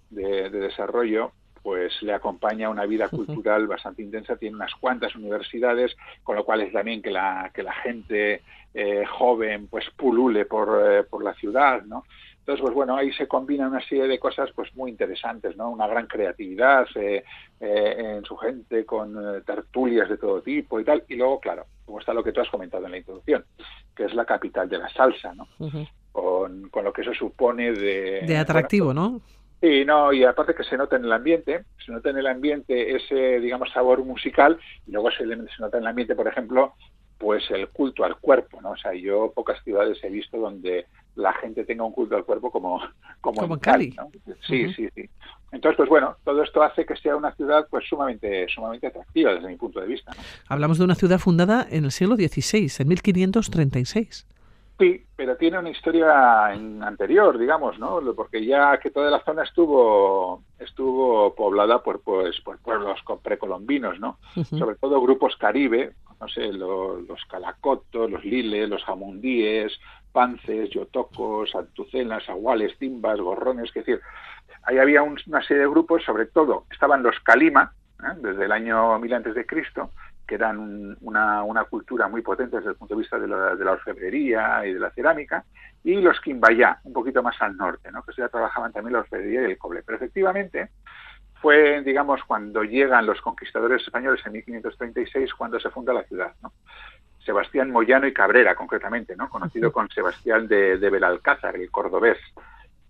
[0.09, 6.35] de, desarrollo pues le acompaña una vida cultural bastante intensa, tiene unas cuantas universidades, con
[6.35, 8.41] lo cual es también que la, que la gente
[8.73, 12.03] eh, joven pues pulule por, eh, por la ciudad, ¿no?
[12.41, 15.69] Entonces, pues bueno, ahí se combina una serie de cosas pues muy interesantes, ¿no?
[15.69, 17.23] Una gran creatividad eh,
[17.59, 21.03] eh, en su gente, con tertulias de todo tipo y tal.
[21.07, 23.45] Y luego, claro, como está lo que tú has comentado en la introducción,
[23.95, 25.47] que es la capital de la salsa, ¿no?
[26.51, 28.21] Con, con, lo que eso supone de...
[28.25, 29.21] De atractivo, ¿no?
[29.61, 32.95] Sí, no, y aparte que se nota en el ambiente, se nota en el ambiente
[32.95, 36.73] ese, digamos, sabor musical, y luego se, se nota en el ambiente, por ejemplo,
[37.19, 38.71] pues el culto al cuerpo, ¿no?
[38.71, 42.49] O sea, yo pocas ciudades he visto donde la gente tenga un culto al cuerpo
[42.49, 42.81] como,
[43.21, 43.95] como, en Cali.
[44.47, 45.07] Sí, sí, sí.
[45.51, 49.47] Entonces, pues bueno, todo esto hace que sea una ciudad pues sumamente, sumamente atractiva desde
[49.47, 50.11] mi punto de vista.
[50.47, 54.25] Hablamos de una ciudad fundada en el siglo XVI, en 1536.
[54.81, 58.01] Sí, pero tiene una historia anterior, digamos, ¿no?
[58.15, 64.17] Porque ya que toda la zona estuvo estuvo poblada por pues por pueblos precolombinos, ¿no?
[64.49, 69.71] Sobre todo grupos caribe, no sé, los, calacotos, los liles, los jamundíes,
[70.11, 74.01] pances, yotocos, antucenas, aguales, timbas, gorrones, es decir,
[74.63, 78.17] ahí había una serie de grupos, sobre todo estaban los calima, ¿eh?
[78.17, 79.91] desde el año 1000 antes de Cristo,
[80.31, 83.65] que eran una, una, cultura muy potente desde el punto de vista de la, de
[83.65, 85.43] la, orfebrería y de la cerámica,
[85.83, 88.01] y los Quimbayá, un poquito más al norte, ¿no?
[88.01, 89.83] que ya trabajaban también la orfebrería y el cobre.
[89.85, 90.69] Pero efectivamente
[91.41, 96.33] fue, digamos, cuando llegan los conquistadores españoles en 1536, cuando se funda la ciudad.
[96.41, 96.53] ¿no?
[97.25, 99.27] Sebastián Moyano y Cabrera, concretamente, ¿no?
[99.27, 102.19] conocido con Sebastián de, de Belalcázar, el cordobés.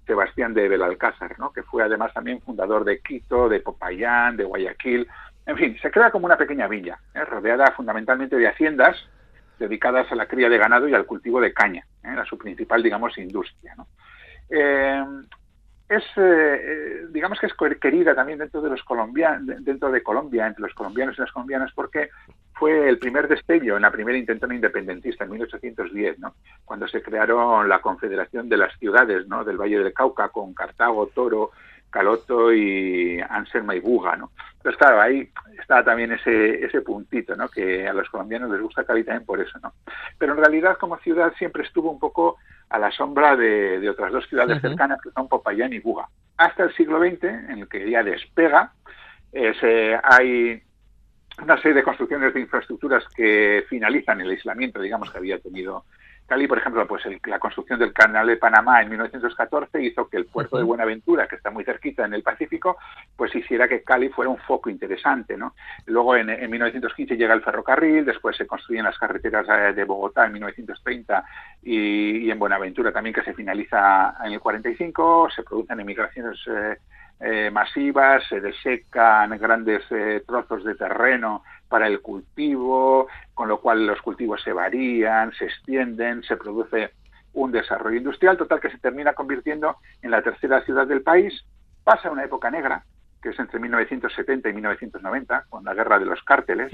[0.06, 1.52] Sebastián de Belalcázar, ¿no?
[1.52, 5.08] que fue además también fundador de Quito, de Popayán, de Guayaquil,
[5.46, 7.26] en fin, se crea como una pequeña villa, ¿eh?
[7.26, 8.98] rodeada fundamentalmente de haciendas
[9.58, 12.10] dedicadas a la cría de ganado y al cultivo de caña, ¿eh?
[12.14, 13.76] era su principal, digamos, industria.
[14.50, 15.04] Eh,
[15.90, 16.04] es,
[17.12, 21.18] digamos que es querida también dentro de los colombianos, dentro de Colombia, entre los colombianos
[21.18, 22.10] y las colombianas, porque
[22.54, 26.36] fue el primer destello en la primera intentona independentista en 1810, ¿no?
[26.64, 29.44] cuando se crearon la Confederación de las Ciudades ¿no?
[29.44, 31.52] del Valle del Cauca con Cartago, Toro,
[31.90, 34.32] Caloto y Anselma y Buga, ¿no?
[34.62, 35.28] Entonces, claro, ahí
[35.60, 37.50] está también ese, ese puntito, ¿no?
[37.50, 39.74] Que a los colombianos les gusta Cali también por eso, ¿no?
[40.20, 42.38] Pero en realidad, como ciudad, siempre estuvo un poco
[42.70, 46.08] a la sombra de, otras dos ciudades cercanas, que son Popayán y Buga.
[46.38, 48.72] Hasta el siglo XX, en el que ya despega,
[49.34, 50.62] eh, hay
[51.42, 55.86] una serie de construcciones de infraestructuras que finalizan el aislamiento, digamos, que había tenido
[56.32, 60.28] Cali, por ejemplo, pues la construcción del Canal de Panamá en 1914 hizo que el
[60.28, 62.78] puerto de Buenaventura, que está muy cerquita en el Pacífico,
[63.18, 65.54] pues hiciera que Cali fuera un foco interesante, ¿no?
[65.88, 70.32] Luego en, 1915 llega el ferrocarril, después se construyen las carreteras eh, de Bogotá en
[70.32, 71.22] 1930
[71.64, 76.78] y, en Buenaventura también que se finaliza en el 45, se producen emigraciones eh,
[77.24, 79.84] eh, masivas, se desecan grandes
[80.26, 86.24] trozos de terreno para el cultivo, con lo cual los cultivos se varían, se extienden,
[86.24, 86.92] se produce
[87.34, 91.46] un desarrollo industrial total que se termina convirtiendo en la tercera ciudad del país.
[91.84, 92.84] Pasa una época negra,
[93.22, 96.72] que es entre 1970 y 1990, con la guerra de los cárteles,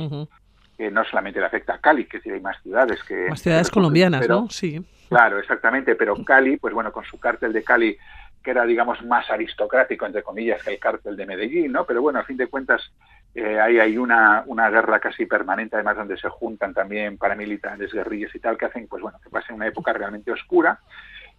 [0.78, 3.28] que no solamente le afecta a Cali, que hay más ciudades que...
[3.30, 4.50] Más ciudades colombianas, ¿no?
[4.50, 4.84] Sí.
[5.10, 7.98] Claro, exactamente, pero Cali, pues bueno, con su cártel de Cali,
[8.44, 11.86] que era, digamos, más aristocrático, entre comillas, que el cártel de Medellín, ¿no?
[11.86, 12.92] Pero bueno, a fin de cuentas,
[13.36, 18.34] eh, ahí hay una, una guerra casi permanente, además donde se juntan también paramilitares, guerrillas
[18.34, 20.80] y tal, que hacen pues bueno que pase una época realmente oscura.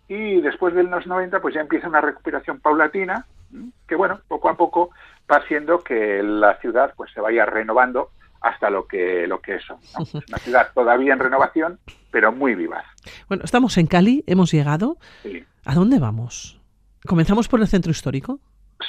[0.07, 3.27] Y después de los 90 pues ya empieza una recuperación paulatina,
[3.87, 4.91] que bueno, poco a poco
[5.31, 9.79] va haciendo que la ciudad pues se vaya renovando hasta lo que, lo que eso.
[10.29, 11.79] Una ciudad todavía en renovación,
[12.11, 12.85] pero muy vivaz.
[13.29, 14.97] Bueno, estamos en Cali, hemos llegado.
[15.65, 16.58] ¿A dónde vamos?
[17.09, 18.39] ¿Comenzamos por el centro histórico?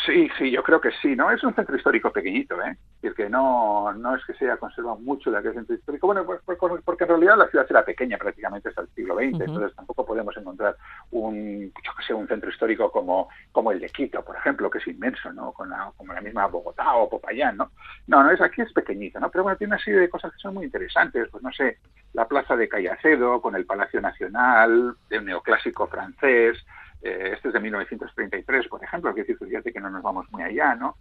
[0.06, 1.32] Sí, sí, yo creo que sí, ¿no?
[1.32, 2.76] Es un centro histórico pequeñito, ¿eh?
[3.02, 6.06] Es que no, no es que se haya conservado mucho de aquel centro histórico.
[6.06, 9.16] Bueno, pues, pues, pues, porque en realidad la ciudad era pequeña prácticamente hasta el siglo
[9.16, 10.76] XX, entonces tampoco podemos encontrar
[11.12, 14.80] un, yo que sé, un centro histórico como, como el de Quito, por ejemplo, que
[14.80, 15.54] es inmenso, ¿no?
[15.54, 17.72] Con la, como la misma Bogotá o Popayán, ¿no?
[18.08, 19.32] No, no, es aquí es pequeñito, ¿no?
[19.32, 21.78] Pero bueno, tiene una serie de cosas que son muy interesantes, pues no sé,
[22.12, 26.58] la plaza de Callacedo con el Palacio Nacional, de un neoclásico francés,
[27.02, 30.44] eh, este es de 1933, por ejemplo, que decir, fíjate que no nos vamos muy
[30.44, 30.98] allá, ¿no?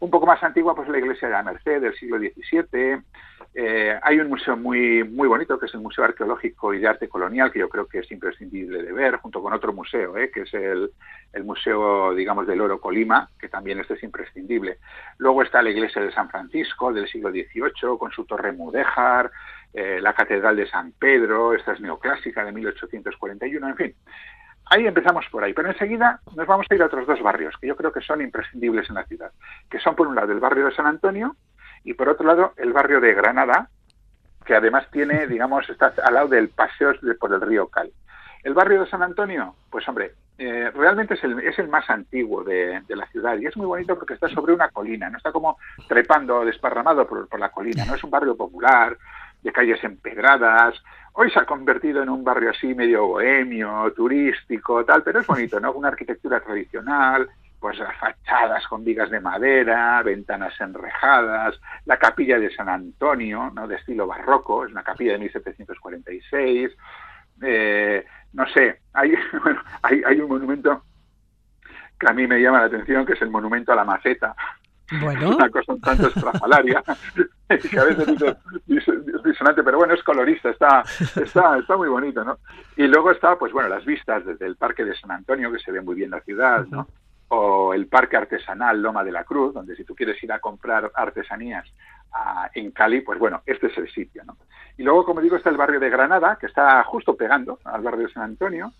[0.00, 3.02] Un poco más antigua, pues la iglesia de la Merced del siglo XVII.
[3.54, 7.08] Eh, hay un museo muy, muy bonito, que es el Museo Arqueológico y de Arte
[7.08, 10.30] Colonial, que yo creo que es imprescindible de ver, junto con otro museo, ¿eh?
[10.30, 10.90] que es el,
[11.34, 14.78] el, Museo, digamos, del Oro Colima, que también este es imprescindible.
[15.18, 19.30] Luego está la iglesia de San Francisco del siglo XVIII, con su torre mudéjar,
[19.74, 23.94] la Catedral de San Pedro, esta es neoclásica de 1841, en fin
[24.66, 27.66] ahí empezamos por ahí, pero enseguida nos vamos a ir a otros dos barrios que
[27.66, 29.32] yo creo que son imprescindibles en la ciudad,
[29.70, 31.36] que son por un lado el barrio de San Antonio
[31.84, 33.68] y por otro lado el barrio de Granada,
[34.44, 37.92] que además tiene, digamos, está al lado del paseo por el río Cali.
[38.42, 42.42] El barrio de San Antonio, pues hombre, eh, realmente es el, es el más antiguo
[42.42, 45.58] de, la ciudad y es muy bonito porque está sobre una colina, no está como
[45.86, 48.96] trepando, desparramado por, por la colina, no es un barrio popular,
[49.42, 50.80] de calles empedradas,
[51.14, 55.60] Hoy se ha convertido en un barrio así medio bohemio, turístico, tal, pero es bonito,
[55.60, 55.72] ¿no?
[55.72, 57.28] Una arquitectura tradicional,
[57.60, 63.68] pues fachadas con vigas de madera, ventanas enrejadas, la capilla de San Antonio, ¿no?
[63.68, 66.72] De estilo barroco, es una capilla de 1746.
[67.42, 70.82] Eh, no sé, hay, bueno, hay, hay un monumento
[72.00, 74.34] que a mí me llama la atención, que es el monumento a la maceta,
[75.00, 75.36] bueno.
[75.36, 76.82] una cosa un tanto estrafalaria,
[77.70, 78.36] que a veces dice,
[78.68, 80.82] es disonante, pero bueno, es colorista, está,
[81.16, 82.38] está, está muy bonito, ¿no?
[82.76, 85.72] Y luego está, pues bueno, las vistas desde el Parque de San Antonio, que se
[85.72, 86.88] ve muy bien la ciudad, ¿no?
[87.28, 90.90] O el Parque Artesanal Loma de la Cruz, donde si tú quieres ir a comprar
[90.94, 91.66] artesanías
[92.12, 94.36] ah, en Cali, pues bueno, este es el sitio, ¿no?
[94.76, 98.06] Y luego, como digo, está el barrio de Granada, que está justo pegando al barrio
[98.06, 98.72] de San Antonio,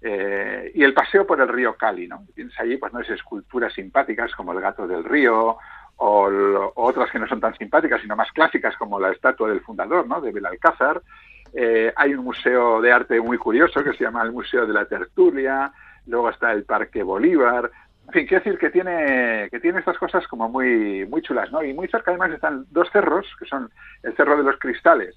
[0.00, 2.24] eh, y el paseo por el río Cali, ¿no?
[2.34, 5.58] Tienes allí, pues, no es esculturas simpáticas como el gato del río
[5.96, 10.06] o, otras que no son tan simpáticas, sino más clásicas como la estatua del fundador,
[10.06, 10.20] ¿no?
[10.20, 11.02] De Belalcázar.
[11.52, 14.84] Eh, hay un museo de arte muy curioso que se llama el Museo de la
[14.84, 15.72] Tertulia.
[16.06, 17.70] Luego está el Parque Bolívar.
[18.06, 21.62] En fin, quiero decir que tiene, que tiene estas cosas como muy, muy chulas, ¿no?
[21.62, 23.70] Y muy cerca además están dos cerros, que son
[24.02, 25.16] el Cerro de los Cristales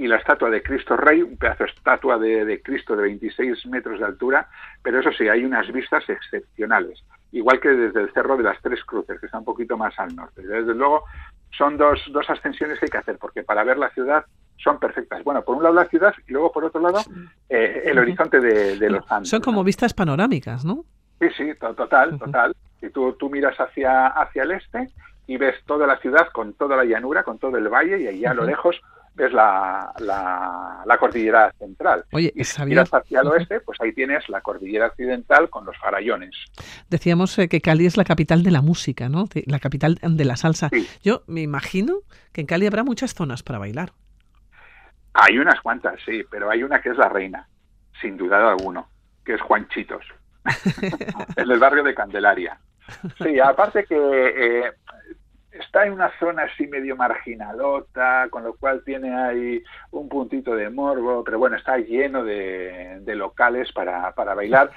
[0.00, 3.98] y la estatua de Cristo Rey, un pedazo de estatua de, Cristo de 26 metros
[3.98, 4.48] de altura,
[4.82, 8.82] pero eso sí, hay unas vistas excepcionales, igual que desde el Cerro de las Tres
[8.82, 10.40] Cruces, que está un poquito más al norte.
[10.40, 11.04] Desde luego,
[11.50, 14.24] son dos, dos ascensiones que hay que hacer, porque para ver la ciudad
[14.56, 15.22] son perfectas.
[15.22, 17.00] Bueno, por un lado la ciudad y luego por otro lado
[17.50, 19.28] eh, el horizonte de, los Andes.
[19.28, 20.86] Son como vistas panorámicas, ¿no?
[21.20, 22.56] Sí, sí, total, total.
[22.80, 24.88] Y tú, tú miras hacia, hacia el este
[25.26, 28.24] y ves toda la ciudad con toda la llanura, con todo el valle y ahí
[28.24, 28.80] a lo lejos
[29.26, 32.04] es la, la, cordillera central.
[32.12, 35.76] Oye, y si miras hacia el oeste, pues ahí tienes la cordillera occidental con los
[35.78, 36.34] farallones.
[36.88, 39.26] Decíamos eh, que Cali es la capital de la música, ¿no?
[39.46, 40.70] la capital de la salsa.
[41.02, 42.00] Yo me imagino
[42.32, 43.92] que en Cali habrá muchas zonas para bailar.
[45.14, 47.48] Hay unas cuantas, sí, pero hay una que es la reina,
[48.00, 48.88] sin duda alguno,
[49.24, 50.04] que es Juanchitos,
[51.36, 52.60] en el barrio de Candelaria.
[53.22, 54.72] Sí, aparte que eh,
[55.52, 60.70] está en una zona así medio marginalota, con lo cual tiene ahí un puntito de
[60.70, 64.70] morbo, pero bueno, está lleno de, locales para, para bailar.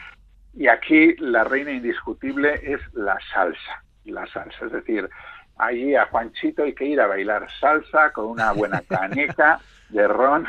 [0.53, 5.09] Y aquí la reina indiscutible es la salsa, la salsa, es decir,
[5.57, 9.59] allí a Juanchito hay que ir a bailar salsa con una buena caneca
[9.89, 10.47] de ron,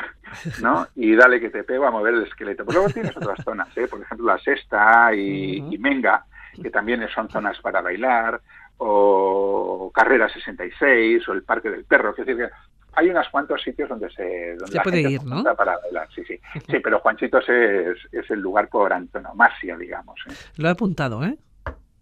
[0.61, 0.87] ¿no?
[0.95, 2.65] Y dale que te pego a mover el esqueleto.
[2.65, 3.87] Pero luego tienes otras zonas, ¿eh?
[3.87, 6.25] por ejemplo la Sexta y, y Menga,
[6.61, 8.41] que también son zonas para bailar,
[8.77, 12.11] o Carrera 66 o el Parque del Perro.
[12.11, 12.49] Es decir, que
[12.93, 15.43] hay unos cuantos sitios donde se, donde puede ir, ¿no?
[15.55, 16.07] para bailar.
[16.13, 16.39] Sí, sí.
[16.67, 20.19] sí, pero Juanchitos es, es el lugar por antonomasia, digamos.
[20.27, 20.33] ¿eh?
[20.57, 21.37] Lo he apuntado, ¿eh?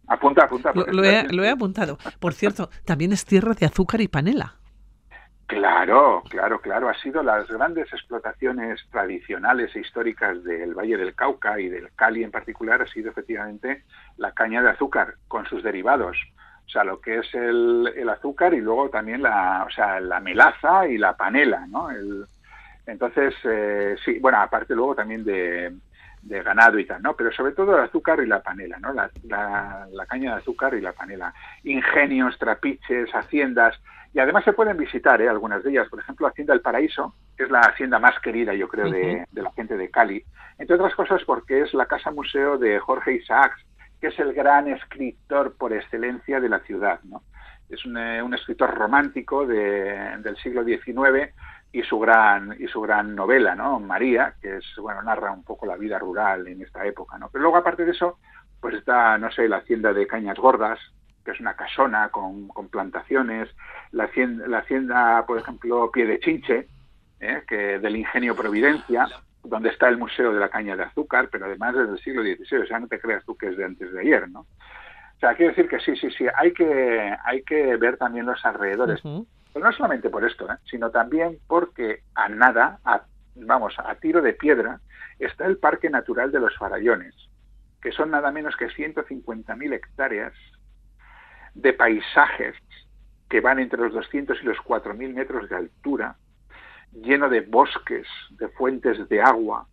[0.07, 0.71] Apunta, apunta.
[0.73, 1.97] Lo, he, lo he apuntado.
[2.19, 4.55] Por cierto, también es tierra de azúcar y panela.
[5.47, 6.89] Claro, claro, claro.
[6.89, 12.23] Ha sido las grandes explotaciones tradicionales e históricas del Valle del Cauca y del Cali
[12.23, 13.83] en particular ha sido efectivamente
[14.17, 16.17] la caña de azúcar con sus derivados
[16.73, 20.88] sea, lo que es el, el azúcar y luego también la, o sea, la melaza
[20.88, 21.91] y la panela, ¿no?
[21.91, 22.25] El,
[22.86, 25.73] entonces, eh, sí, bueno, aparte luego también de,
[26.21, 27.15] de, ganado y tal, ¿no?
[27.15, 28.91] Pero sobre todo el azúcar y la panela, ¿no?
[28.91, 31.33] La, la, caña de azúcar y la panela.
[31.63, 33.79] Ingenios, trapiches, haciendas
[34.13, 35.29] Y además se pueden visitar ¿eh?
[35.29, 35.88] algunas de ellas.
[35.89, 39.51] Por ejemplo, Hacienda del Paraíso, que es la hacienda más querida, yo creo, de, la
[39.53, 40.23] gente de Cali.
[40.57, 43.63] Entre otras cosas porque es la casa museo de Jorge Isaacs,
[44.03, 46.99] que es el gran escritor por excelencia de la ciudad.
[47.03, 47.23] ¿no?
[47.69, 51.33] Es un, eh, escritor romántico del siglo XIX
[51.71, 53.79] y su gran y su gran novela, ¿no?
[53.79, 57.29] María, que es bueno narra un poco la vida rural en esta época, ¿no?
[57.31, 58.19] Pero luego aparte de eso,
[58.59, 60.79] pues está no sé la hacienda de Cañas Gordas,
[61.23, 63.47] que es una casona con, plantaciones,
[63.91, 66.67] la hacienda, la hacienda, por ejemplo, Pie de Chinche,
[67.21, 67.43] ¿eh?
[67.47, 69.07] que del Ingenio Providencia,
[69.43, 72.60] donde está el Museo de la Caña de Azúcar, pero además desde el siglo XVI,
[72.60, 74.41] o sea, no te creas tú que es de antes de ayer, ¿no?
[74.41, 78.43] O sea, quiero decir que sí, sí, sí, hay que, hay que ver también los
[78.45, 79.01] alrededores.
[79.01, 80.58] Pero no solamente por esto, ¿eh?
[80.69, 82.79] sino también porque a nada,
[83.36, 84.79] vamos, a tiro de piedra,
[85.19, 87.15] está el Parque Natural de los Farallones,
[87.82, 90.34] que son nada menos que 150.000 hectáreas
[91.53, 92.56] de paisajes
[93.29, 96.15] que van entre los 200 y los 4.000 metros de altura,
[96.93, 99.67] lleno de bosques, de fuentes de agua,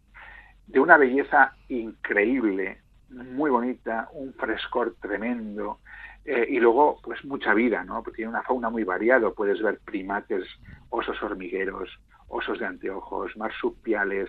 [0.66, 2.80] de una belleza increíble,
[3.10, 5.80] muy bonita, un frescor tremendo,
[6.24, 8.02] eh, y luego, pues mucha vida, ¿no?
[8.02, 10.44] Porque tiene una fauna muy variada, puedes ver primates,
[10.90, 11.88] osos hormigueros,
[12.28, 14.28] osos de anteojos, marsupiales,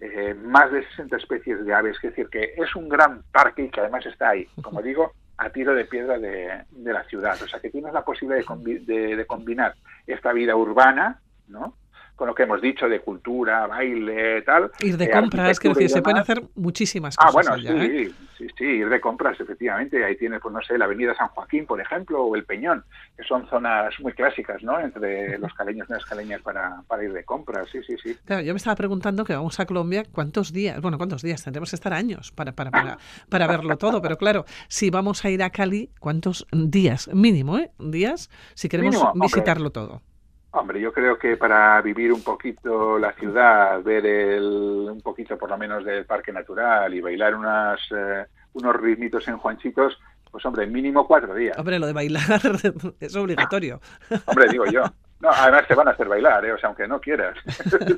[0.00, 3.70] eh, más de 60 especies de aves, es decir, que es un gran parque y
[3.70, 7.40] que además está ahí, como digo, a tiro de piedra de, la ciudad.
[7.40, 9.74] O sea, que tienes la posibilidad de, de, combinar
[10.06, 11.74] esta vida urbana, ¿no?
[12.18, 14.72] Con lo que hemos dicho de cultura, baile, tal.
[14.80, 17.48] Ir de eh, compras, que decir, se pueden hacer muchísimas cosas.
[17.48, 18.10] Ah, bueno, sí, ¿eh?
[18.36, 20.04] sí, sí, ir de compras, efectivamente.
[20.04, 22.84] Ahí tienes, pues no sé, la Avenida San Joaquín, por ejemplo, o el Peñón,
[23.16, 24.80] que son zonas muy clásicas, ¿no?
[24.80, 28.16] Entre los caleños y las caleñas para, para ir de compras, sí, sí, sí.
[28.24, 30.80] Claro, yo me estaba preguntando que vamos a Colombia, ¿cuántos días?
[30.80, 31.44] Bueno, ¿cuántos días?
[31.44, 32.98] Tendremos que estar años para, para, para,
[33.30, 37.08] para verlo todo, pero claro, si vamos a ir a Cali, ¿cuántos días?
[37.14, 37.70] Mínimo, ¿eh?
[37.78, 40.02] Días, si queremos visitarlo todo.
[40.50, 44.42] Hombre, yo creo que para vivir un poquito la ciudad, ver el,
[44.90, 49.36] un poquito por lo menos del parque natural y bailar unas, eh, unos ritmitos en
[49.36, 49.98] Juanchitos,
[50.30, 51.56] pues hombre, mínimo cuatro días.
[51.58, 52.40] Hombre, lo de bailar
[53.00, 53.80] es obligatorio.
[54.26, 54.84] hombre, digo yo.
[55.20, 56.52] No, además te van a hacer bailar, ¿eh?
[56.52, 57.36] o sea, aunque no quieras.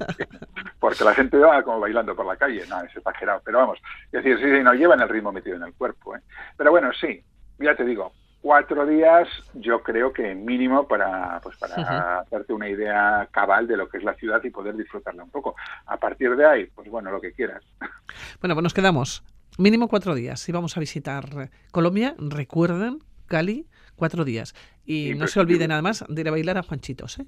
[0.81, 3.43] Porque la gente va como bailando por la calle, no, es exagerado.
[3.45, 6.17] Pero vamos, es decir, sí, sí, no llevan el ritmo metido en el cuerpo.
[6.17, 6.21] ¿eh?
[6.57, 7.23] Pero bueno, sí,
[7.59, 13.29] ya te digo, cuatro días yo creo que mínimo para pues para hacerte una idea
[13.31, 15.55] cabal de lo que es la ciudad y poder disfrutarla un poco.
[15.87, 17.63] A partir de ahí pues bueno lo que quieras.
[18.41, 19.23] Bueno pues nos quedamos.
[19.59, 22.15] Mínimo cuatro días si vamos a visitar Colombia.
[22.19, 24.55] Recuerden Cali cuatro días.
[24.85, 27.27] Y no se olviden nada más de ir a bailar a Juanchitos ¿eh?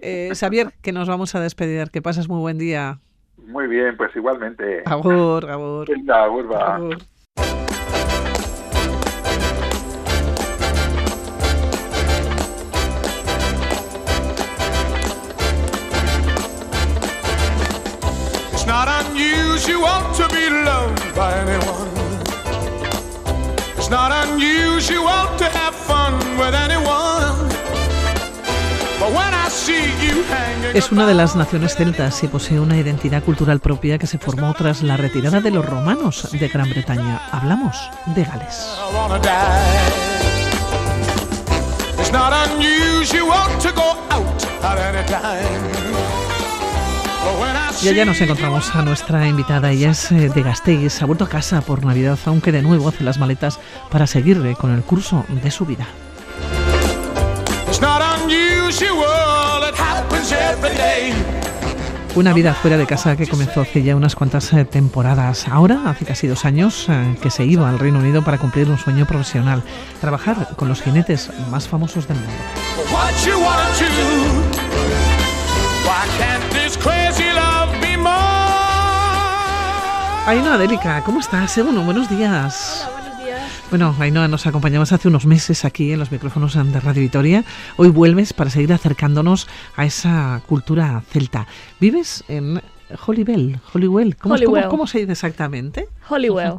[0.00, 1.90] eh Xavier que nos vamos a despedir.
[1.90, 3.00] Que pases muy buen día.
[3.36, 4.82] Muy bien pues igualmente.
[4.86, 5.86] Agur, agur.
[6.08, 6.98] agur, unusual
[30.76, 34.52] Es una de las naciones celtas y posee una identidad cultural propia que se formó
[34.52, 37.18] tras la retirada de los romanos de Gran Bretaña.
[37.32, 37.78] Hablamos
[38.14, 38.76] de Gales.
[47.82, 49.70] Y allá nos encontramos a nuestra invitada.
[49.70, 53.02] Ella es eh, de Gasteiz, ha vuelto a casa por Navidad, aunque de nuevo hace
[53.02, 53.58] las maletas
[53.90, 55.86] para seguir con el curso de su vida.
[62.16, 65.48] Una vida fuera de casa que comenzó hace ya unas cuantas eh, temporadas.
[65.48, 68.78] Ahora, hace casi dos años, eh, que se iba al Reino Unido para cumplir un
[68.78, 69.62] sueño profesional,
[70.00, 72.32] trabajar con los jinetes más famosos del mundo.
[80.26, 81.54] Ainhoa Adélica, ¿cómo estás?
[81.62, 82.82] Bueno, buenos días.
[82.82, 83.05] Hola, buenos días.
[83.68, 87.44] Bueno, Ainhoa, nos acompañamos hace unos meses aquí en los micrófonos de Radio Vitoria.
[87.76, 91.48] Hoy vuelves para seguir acercándonos a esa cultura celta.
[91.80, 92.62] ¿Vives en
[93.06, 93.58] Holywell?
[93.72, 94.16] Holywell.
[94.16, 94.36] ¿Cómo,
[94.68, 95.88] ¿cómo, se dice exactamente?
[96.08, 96.58] Holywell.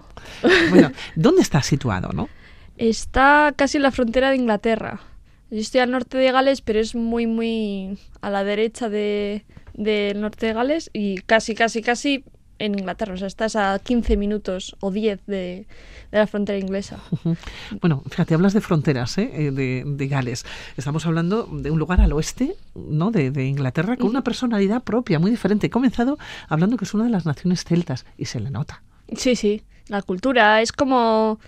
[0.70, 2.28] bueno, ¿dónde está situado, no?
[2.76, 4.99] Está casi en la frontera de Inglaterra.
[5.49, 10.20] Yo estoy al norte de Gales, pero es muy, muy a la derecha de, del
[10.20, 12.26] norte de Gales y casi, casi, casi
[12.60, 15.66] en Inglaterra, o sea, estás a 15 minutos o 10 de,
[16.12, 16.99] la frontera inglesa.
[17.82, 19.30] Bueno, fíjate, hablas de fronteras, ¿eh?
[19.34, 20.45] eh de, Gales.
[20.78, 23.12] Estamos hablando de un lugar al oeste, ¿no?
[23.12, 25.68] De, Inglaterra, con una personalidad propia, muy diferente.
[25.68, 28.82] He comenzado hablando que es una de las naciones celtas y se le nota.
[29.16, 31.39] Sí, sí, la cultura es como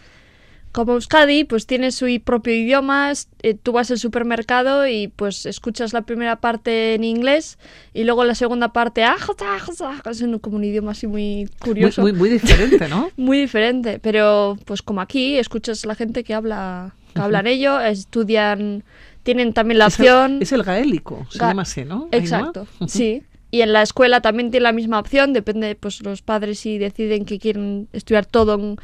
[0.71, 3.11] como Euskadi, pues tiene su propio idioma,
[3.41, 7.57] eh, tú vas al supermercado y pues escuchas la primera parte en inglés
[7.93, 12.01] y luego la segunda parte ah, es como un idioma así muy curioso.
[12.01, 13.09] Muy, muy, diferente, ¿no?
[13.17, 18.83] muy diferente, pero pues como aquí escuchas la gente que habla, que hablan ellos, estudian,
[19.23, 20.39] tienen también la opción...
[20.41, 22.09] es el gaélico, se llama así, ¿no?
[22.11, 23.23] Exacto, sí.
[23.51, 27.25] Y en la escuela también tiene la misma opción, depende pues los padres si deciden
[27.25, 28.77] que quieren estudiar todo en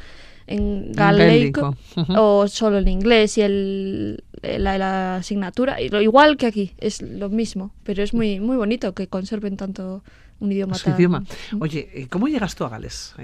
[0.46, 1.76] en galeico
[2.16, 5.80] o solo en inglés y el, la, asignatura.
[5.80, 9.56] Y lo igual que aquí, es lo mismo, pero es muy, muy bonito que conserven
[9.56, 10.02] tanto
[10.38, 10.74] un idioma.
[10.74, 11.24] Su idioma.
[11.60, 13.14] Oye, ¿cómo llegas tú a Gales?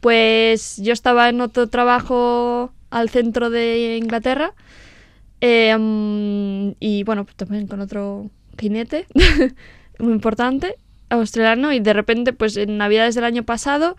[0.00, 4.52] Pues yo estaba en otro trabajo al centro de Inglaterra
[5.40, 9.06] em, y bueno, pues también con otro jinete
[9.98, 10.76] muy importante
[11.08, 13.96] australiano y de repente pues en navidades del año pasado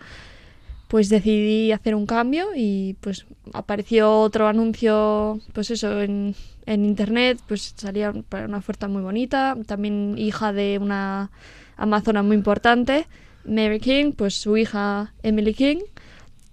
[0.92, 3.24] pues decidí hacer un cambio y pues
[3.54, 6.34] apareció otro anuncio, pues eso, en,
[6.66, 11.30] en internet, pues salía para una oferta muy bonita, también hija de una
[11.78, 13.06] amazona muy importante,
[13.46, 15.78] Mary King, pues su hija Emily King,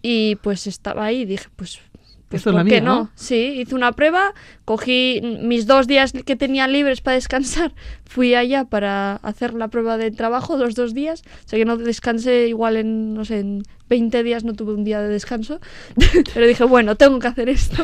[0.01, 1.81] y pues estaba ahí y dije, pues
[2.29, 3.09] pues ¿por qué no?
[3.15, 7.73] Sí, hice una prueba, cogí mis dos días que tenía libres para descansar,
[8.05, 11.75] fui allá para hacer la prueba de trabajo los dos días, o sea que no
[11.77, 15.59] descansé igual en, no sé, en 20 días no tuve un día de descanso,
[16.33, 17.83] pero dije, bueno, tengo que hacer esto.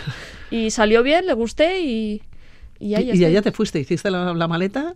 [0.52, 2.22] Y salió bien, le gusté y...
[2.78, 4.96] Y, y, allá te fuiste, hiciste la, maleta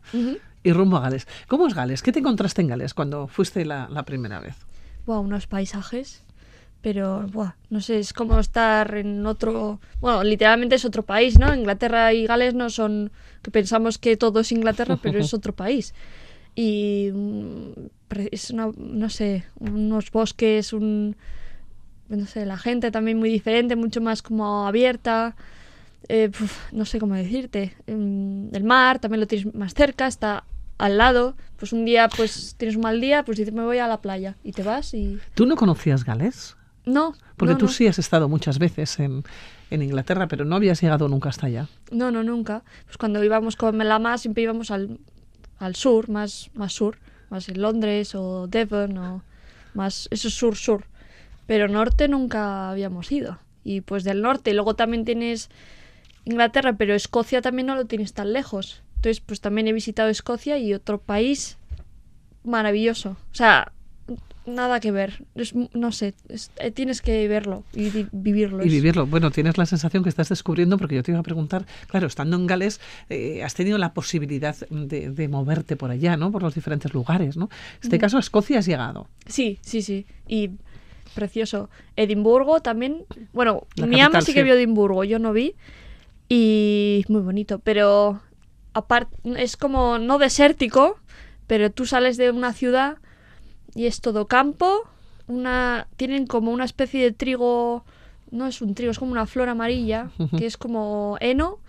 [0.64, 1.28] y rumbo a Gales.
[1.48, 2.04] ¿Cómo es Gales?
[2.04, 4.56] ¿Qué te encontraste en Gales cuando fuiste la, la primera vez?
[5.06, 6.22] Wow, unos paisajes
[6.82, 11.54] pero buah, no sé, es como estar en otro, bueno, literalmente es otro país, ¿no?
[11.54, 13.12] Inglaterra y Gales no son
[13.42, 15.94] que pensamos que todo es Inglaterra, pero es otro país.
[16.56, 17.72] Y mm,
[18.32, 21.16] es una, no sé, unos bosques, un
[22.10, 25.36] no sé, la gente también muy diferente, mucho más como abierta.
[26.08, 26.32] Eh,
[26.72, 27.76] no sé cómo decirte.
[27.88, 30.44] Mm, el mar también lo tienes más cerca, está
[30.80, 31.36] al lado.
[31.58, 34.36] Pues un día, pues tienes un mal día, pues dices, me voy a la playa.
[34.44, 35.20] Y te vas y...
[35.36, 36.58] ¿Tú no conocías Gales?
[36.90, 37.14] No.
[37.38, 39.24] Porque tú sí has estado muchas veces en,
[39.70, 41.68] en, Inglaterra, pero no habías llegado nunca hasta allá.
[41.92, 42.64] No, no, nunca.
[42.86, 45.00] Pues cuando íbamos con Melama siempre íbamos al,
[45.60, 46.98] al sur, más, más sur,
[47.30, 49.24] más en Londres o Devon o
[49.74, 50.86] más, eso sur-sur.
[51.46, 53.40] Pero norte nunca habíamos ido.
[53.64, 55.50] Y pues del norte, luego también tienes
[56.26, 58.82] Inglaterra, pero Escocia también no lo tienes tan lejos.
[58.96, 61.58] Entonces, pues también he visitado Escocia y otro país
[62.44, 63.12] maravilloso.
[63.32, 63.72] O sea,
[64.50, 65.24] nada que ver.
[65.74, 66.14] no sé,
[66.58, 68.66] eh, tienes que verlo y vivirlo.
[68.66, 69.06] Y vivirlo.
[69.06, 72.36] Bueno, tienes la sensación que estás descubriendo, porque yo te iba a preguntar, claro, estando
[72.38, 76.32] en Gales, eh, has tenido la posibilidad de, moverte por allá, ¿no?
[76.32, 77.50] Por los diferentes lugares, ¿no?
[77.76, 79.08] En este caso, a Escocia has llegado.
[79.28, 80.06] Sí, sí, sí.
[80.28, 80.52] Y
[81.14, 81.70] precioso.
[81.96, 83.06] Edimburgo también.
[83.34, 85.56] Bueno, mi ama sí que vio Edimburgo, yo no vi.
[86.30, 88.22] Y muy bonito, pero
[88.74, 91.00] aparte es como no desértico,
[91.48, 92.98] pero tú sales de una ciudad
[93.76, 94.82] y es todo campo.
[95.28, 97.84] Una, tienen como una especie de trigo,
[98.32, 101.60] no es un trigo, es como una flor amarilla, que es como heno,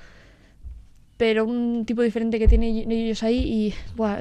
[1.17, 3.39] pero un tipo diferente que tienen ellos ahí.
[3.39, 3.75] Y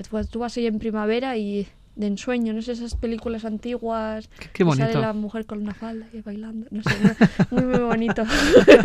[0.09, 1.67] pues tú vas ahí en primavera y
[1.99, 4.29] de ensueño, no sé, esas películas antiguas.
[4.53, 4.87] Qué, bonito.
[4.87, 6.95] Sale la mujer con una falda y bailando, no sé,
[7.51, 8.23] muy, muy bonito.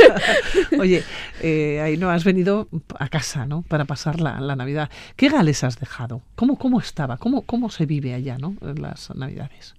[0.81, 1.05] Oye,
[1.41, 2.67] eh, ahí no has venido
[2.99, 3.63] a casa, ¿no?
[3.63, 4.91] Para pasar la, la, Navidad.
[5.15, 6.23] ¿Qué Gales has dejado?
[6.35, 7.17] ¿Cómo, cómo estaba?
[7.17, 8.57] ¿Cómo, ¿Cómo se vive allá, ¿no?
[8.63, 9.77] En las Navidades.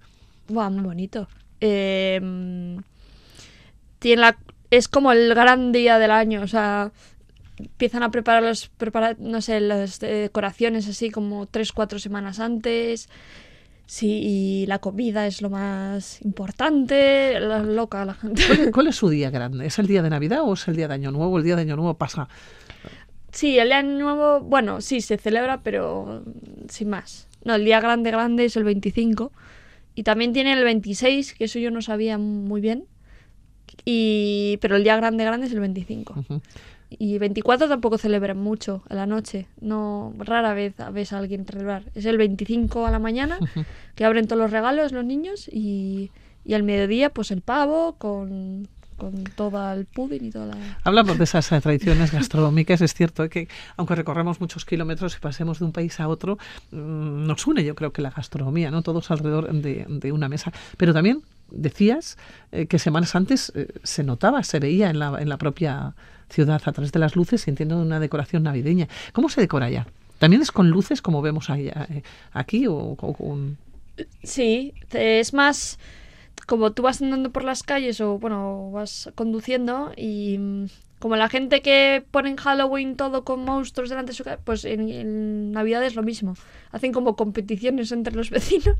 [0.48, 1.28] Buah, muy bonito.
[1.60, 2.18] Eh,
[3.98, 4.38] tiene la,
[4.70, 6.90] es como el gran día del año, o sea,
[7.58, 8.70] empiezan a preparar los
[9.18, 13.08] no sé las decoraciones así como tres cuatro semanas antes.
[13.86, 18.42] Sí y la comida es lo más importante la loca la gente.
[18.72, 20.94] ¿Cuál, es su día grande es el día de navidad o es el día de
[20.94, 22.28] año nuevo el día de año nuevo pasa.
[23.30, 26.24] Sí el día de año nuevo bueno sí se celebra pero
[26.68, 27.28] sin más.
[27.44, 29.30] No el día grande grande es el 25
[29.94, 32.86] y también tiene el 26 que eso yo no sabía muy bien
[33.84, 36.24] y pero el día grande grande es el 25
[36.90, 39.46] y 24 tampoco celebran mucho a la noche.
[39.60, 41.84] No, rara vez ves a alguien celebrar.
[41.94, 43.38] Es el 25 a la mañana,
[43.94, 46.10] que abren todos los regalos los niños y,
[46.44, 50.78] y al mediodía pues el pavo con, con todo el pudding y toda la...
[50.84, 55.64] Hablamos de esas tradiciones gastronómicas, es cierto que aunque recorremos muchos kilómetros y pasemos de
[55.64, 56.38] un país a otro,
[56.70, 58.82] mm, nos une yo creo que la gastronomía, ¿no?
[58.82, 60.52] Todos alrededor de, de una mesa.
[60.76, 62.16] Pero también decías
[62.52, 65.94] eh, que semanas antes eh, se notaba, se veía en la, en la propia
[66.28, 68.88] ciudad a través de las luces, sintiendo una decoración navideña.
[69.12, 69.86] ¿Cómo se decora allá?
[70.18, 72.02] ¿También es con luces como vemos ahí, eh,
[72.32, 73.58] aquí o, con...?
[74.22, 75.78] Sí, es más...
[76.46, 80.66] como tú vas andando por las calles o, bueno, vas conduciendo y mm,
[80.98, 84.64] como la gente que pone en Halloween todo con monstruos delante de su casa, pues
[84.64, 86.34] en, Navidad es lo mismo.
[86.72, 88.76] Hacen como competiciones entre los vecinos,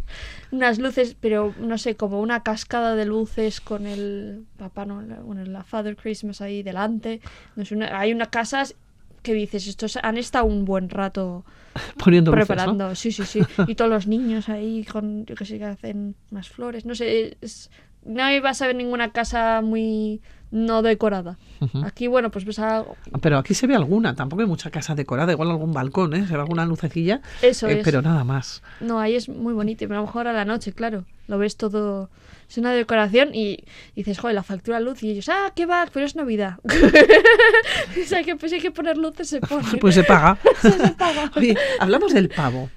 [0.51, 5.45] unas luces, pero no sé, como una cascada de luces con el Papá no bueno,
[5.45, 7.21] la Father Christmas ahí delante.
[7.55, 8.75] No sé, hay unas casas
[9.23, 11.45] que dices, estos han estado un buen rato
[11.99, 13.41] Poniendo preparando, sí, sí, sí.
[13.67, 17.37] Y todos los niños ahí con, yo que sé, que hacen unas flores, no sé,
[17.41, 17.71] es,
[18.07, 21.39] no vas a ver ninguna casa muy no decorada.
[21.85, 22.97] Aquí, bueno, pues ves algo.
[23.21, 26.27] Pero aquí se ve alguna, tampoco hay mucha casa decorada, igual algún balcón, ¿eh?
[26.27, 27.21] Se ve alguna lucecilla.
[27.43, 28.63] Eso eh, Pero nada más.
[28.81, 31.57] No, ahí es muy bonito, pero a lo mejor a la noche, claro, lo ves
[31.57, 32.11] todo.
[32.49, 33.65] Es una decoración y,
[33.97, 36.59] dices, joder, la factura luz y ellos, ah, qué va, pero es Navidad.
[36.65, 39.67] o sea, que pues hay que poner luces, se pone.
[39.81, 40.39] pues se paga.
[40.63, 41.33] se paga.
[41.35, 42.71] Oye, hablamos del pavo.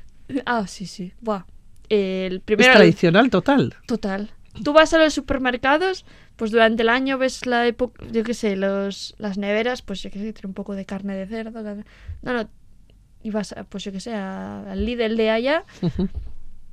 [0.45, 1.13] Ah, sí, sí.
[1.21, 1.43] Buah.
[1.88, 3.75] El primero, es tradicional total.
[3.88, 4.30] Total.
[4.64, 8.56] Tú vas a los supermercados, pues durante el año ves la época, yo qué sé,
[8.56, 11.62] los, las neveras, pues yo qué sé, tiene un poco de carne de cerdo.
[12.22, 12.50] No, no,
[13.22, 15.66] y vas, a, pues yo qué sé, al Lidl de allá,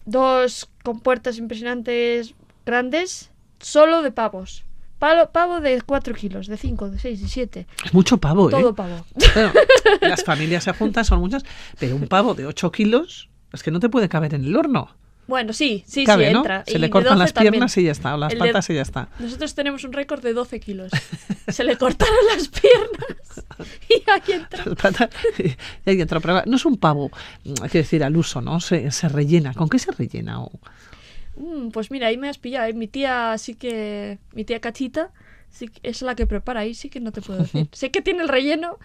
[0.05, 4.65] dos compuertas impresionantes grandes, solo de pavos.
[4.99, 7.67] Palo, pavo de 4 kilos, de 5, de 6, de 7.
[7.85, 8.53] Es mucho pavo, ¿eh?
[8.53, 9.05] Todo pavo.
[10.01, 11.43] las familias se juntan, son muchas,
[11.79, 14.97] pero un pavo de 8 kilos es que no te puede caber en el horno.
[15.27, 16.65] Bueno, sí, sí, sí, entra.
[16.67, 19.09] Se le cortan las piernas y ya está, o las patas y ya está.
[19.19, 20.93] Nosotros tenemos un récord de 12 kilos.
[21.49, 23.45] Se le cortaron las piernas
[23.89, 24.65] y ahí entra.
[25.85, 26.21] y ahí entra.
[26.21, 27.11] Pero no es un pavo,
[27.63, 28.61] hay que decir, al uso, ¿no?
[28.61, 29.53] Se, se rellena.
[29.55, 30.41] ¿Con qué se rellena?
[31.37, 32.69] Mm, pues mira, ahí me has pillado.
[32.69, 32.73] ¿eh?
[32.73, 34.19] Mi tía sí que...
[34.33, 35.11] Mi tía Cachita
[35.51, 36.61] sí es la que prepara.
[36.61, 37.69] Ahí sí que no te puedo decir.
[37.73, 38.79] sé que tiene el relleno,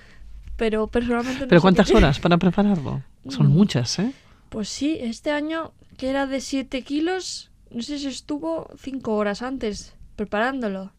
[0.57, 3.03] pero personalmente no ¿Pero cuántas horas para prepararlo?
[3.29, 3.51] Son mm.
[3.51, 4.11] muchas, ¿eh?
[4.49, 5.71] Pues sí, este año
[6.01, 10.91] que era de 7 kilos, no sé si estuvo 5 horas antes preparándolo.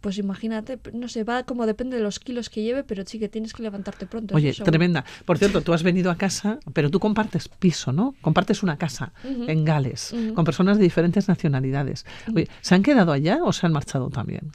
[0.00, 3.28] Pues imagínate, no sé, va como depende de los kilos que lleve, pero sí que
[3.28, 4.34] tienes que levantarte pronto.
[4.34, 5.04] Oye, tremenda.
[5.26, 8.14] Por cierto, tú has venido a casa, pero tú compartes piso, ¿no?
[8.22, 12.06] Compartes una casa en Gales, con personas de diferentes nacionalidades.
[12.34, 14.52] Oye, ¿se han quedado allá o se han marchado también?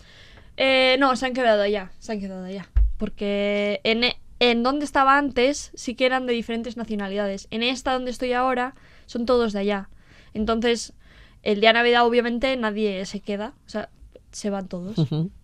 [0.57, 2.67] Eh, no, se han quedado allá, se han quedado allá.
[2.97, 4.01] Porque en,
[4.39, 7.47] en donde estaba antes sí que eran de diferentes nacionalidades.
[7.51, 8.73] En esta donde estoy ahora
[9.09, 9.89] son todos de allá.
[10.35, 10.93] Entonces,
[11.41, 13.89] el día de Navidad obviamente nadie se queda, o sea,
[14.31, 14.95] se van todos.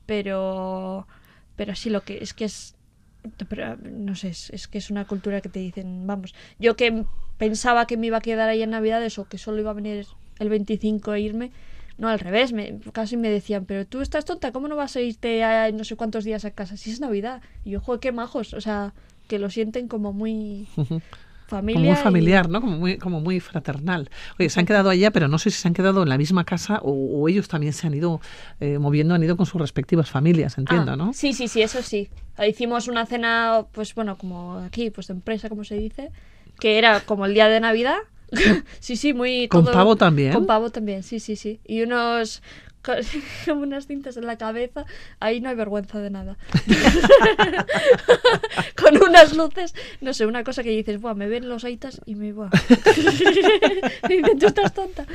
[0.06, 1.08] Pero
[1.56, 2.76] pero sí lo que es que es
[3.92, 7.06] no sé, es, que es una cultura que te dicen, vamos, yo que
[7.40, 10.06] pensaba que me iba a quedar ahí en Navidades o que solo iba a venir
[10.38, 11.52] el 25 e irme,
[11.98, 15.02] no, al revés, me, casi me decían, pero tú estás tonta, ¿cómo no vas a
[15.02, 17.42] irte a no sé cuántos días a casa si es Navidad?
[17.64, 18.94] Y yo, joder, qué majos, o sea,
[19.28, 20.68] que lo sienten como muy...
[21.56, 22.62] Familia como muy familiar, ¿no?
[22.62, 24.10] Como muy, como muy fraternal.
[24.38, 26.44] Oye, se han quedado allá, pero no sé si se han quedado en la misma
[26.44, 28.20] casa o, ellos también se han ido
[28.60, 31.14] eh, moviendo, han ido con sus respectivas familias, entiendo, ah, ¿no?
[31.14, 32.10] Sí, sí, sí, eso sí.
[32.46, 36.12] Hicimos una cena, pues bueno, como aquí, pues de empresa, como se dice,
[36.60, 37.98] que era como el día de Navidad.
[38.80, 39.48] sí, sí, muy...
[39.48, 40.34] ¿Con pavo también?
[40.34, 41.62] Con pavo también, sí, sí, sí.
[41.66, 42.42] Y unos
[42.86, 42.98] con
[43.58, 44.86] unas cintas en la cabeza,
[45.20, 46.38] ahí no hay vergüenza de nada.
[48.78, 52.16] con unas luces, no sé, una cosa que dices, Buah, me ven los aitas y
[52.16, 52.50] me va.
[54.08, 55.06] dicen, tú estás tonta.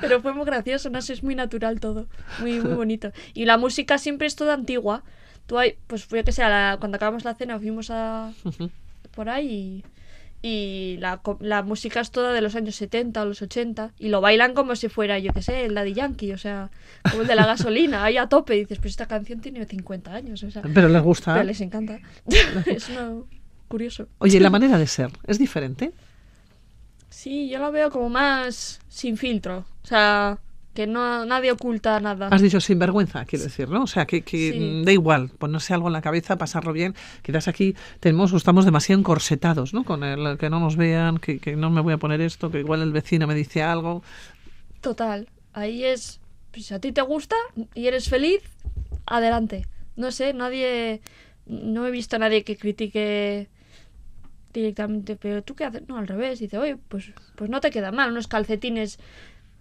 [0.00, 2.06] Pero fue muy gracioso, no sé, es muy natural todo,
[2.40, 3.12] muy, muy bonito.
[3.34, 5.02] Y la música siempre es toda antigua.
[5.46, 8.32] Tú hay, pues fue que sea, cuando acabamos la cena fuimos a
[9.14, 9.84] por ahí y
[10.40, 14.20] y la, la, música es toda de los años 70 o los 80 y lo
[14.20, 16.70] bailan como si fuera, yo qué sé, el Daddy Yankee, o sea,
[17.10, 18.54] como el de la gasolina, ahí a tope.
[18.56, 20.42] Y dices, pues esta canción tiene 50 años.
[20.44, 21.34] O sea, pero les gusta.
[21.34, 21.98] Pero les encanta.
[22.66, 22.88] es
[23.66, 24.08] curioso.
[24.18, 25.92] Oye, la manera de ser es diferente?
[27.10, 29.64] Sí, yo la veo como más sin filtro.
[29.82, 30.38] O sea,
[30.78, 32.28] que no nadie oculta nada.
[32.28, 33.82] Has dicho sin vergüenza, quiero decir, ¿no?
[33.82, 36.94] O sea, que, que da igual, ponerse algo en la cabeza, pasarlo bien.
[37.22, 39.82] Quizás aquí tenemos, estamos demasiado encorsetados, ¿no?
[39.82, 42.60] Con el que no nos vean, que, que no me voy a poner esto, que
[42.60, 44.04] igual el vecino me dice algo.
[44.80, 46.20] Total, ahí es,
[46.52, 47.34] pues, si a ti te gusta
[47.74, 48.42] y eres feliz,
[49.04, 49.66] adelante.
[49.96, 51.00] No sé, nadie,
[51.46, 53.48] no he visto a nadie que critique
[54.52, 57.90] directamente, pero tú qué haces, no, al revés, dice, oye, pues, pues no te queda
[57.90, 59.00] mal, unos calcetines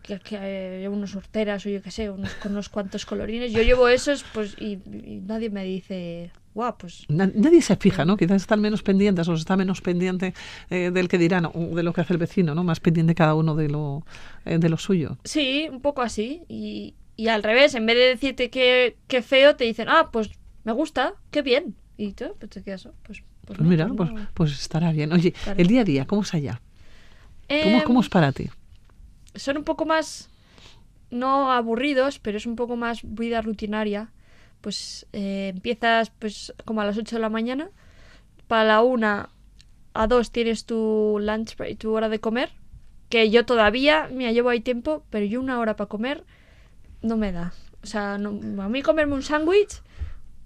[0.08, 3.52] que, que eh, unos horteras o yo qué sé, unos, con unos cuantos colorines.
[3.52, 4.80] Yo llevo esos pues y,
[5.28, 7.06] nadie me dice, guau, pues...
[7.10, 8.16] nadie se fija, ¿no?
[8.16, 10.34] Quizás están menos pendientes o está menos pendiente
[10.70, 12.64] eh, del que dirán o de lo que hace el vecino, ¿no?
[12.64, 14.06] Más pendiente cada uno de lo,
[14.46, 15.18] eh, de lo suyo.
[15.26, 16.44] Sí, un poco así.
[16.48, 20.32] Y, y al revés, en vez de decirte que, que, feo, te dicen, ah, pues
[20.64, 21.76] me gusta, qué bien.
[21.98, 23.24] Y tú, pues te quedas, pues...
[23.46, 25.14] Pues, pues mira, pues, pues, estará bien.
[25.14, 26.60] Oye, el día a día, ¿cómo es allá?
[27.48, 28.50] ¿Cómo, ¿Cómo es em, para ti?
[29.38, 30.30] Son un poco más
[31.10, 34.12] no aburridos, pero es un poco más vida rutinaria.
[34.62, 37.70] Pues eh, empiezas pues como a las 8 de la mañana,
[38.48, 39.30] para la 1
[39.94, 42.52] a 2 tienes tu lunch break, tu hora de comer,
[43.10, 46.24] que yo todavía, me llevo ahí tiempo, pero yo una hora para comer
[47.02, 47.54] no me da.
[47.84, 49.82] O sea, a mí comerme un sándwich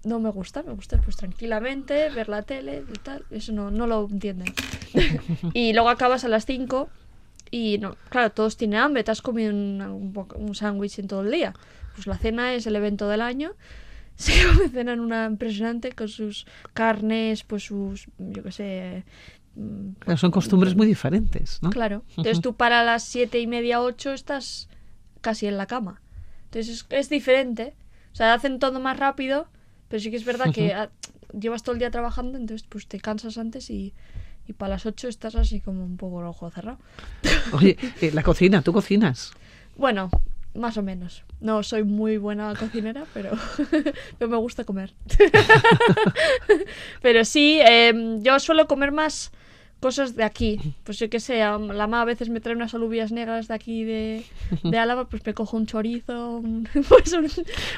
[0.04, 3.86] no me gusta, me gusta pues tranquilamente ver la tele y tal, eso no, no
[3.86, 4.52] lo entienden.
[5.54, 6.88] y luego acabas a las 5
[7.52, 11.30] y no, claro, todos tienen hambre, te has comido un, un, sándwich en todo el
[11.30, 11.52] día.
[11.94, 13.52] Pues la cena es el evento del año.
[14.16, 14.32] Se
[14.70, 19.04] cenan una impresionante con sus carnes, pues sus, yo qué sé...
[19.54, 21.68] Mm, son costumbres muy diferentes, ¿no?
[21.68, 22.04] Claro.
[22.16, 24.70] Entonces tú para las siete y media, ocho estás
[25.20, 26.00] casi en la cama.
[26.44, 27.74] Entonces es, es diferente.
[28.14, 29.46] O sea, hacen todo más rápido,
[29.88, 30.74] pero sí que es verdad que
[31.38, 33.92] llevas todo el día trabajando, entonces pues te cansas antes y,
[34.52, 36.78] y para las 8 estás así como un poco el ojo cerrado.
[37.52, 39.32] Oye, eh, la cocina, ¿tú cocinas?
[39.76, 40.10] Bueno,
[40.54, 41.24] más o menos.
[41.40, 43.30] No soy muy buena cocinera, pero,
[44.20, 44.92] me gusta comer.
[47.02, 49.32] pero sí, em, yo suelo comer más
[49.80, 50.60] cosas de aquí.
[50.84, 53.84] Pues yo que sé, la mamá a veces me trae unas alubias negras de aquí
[53.84, 54.24] de,
[54.62, 56.42] de Álava, pues me cojo un chorizo.
[56.88, 57.14] pues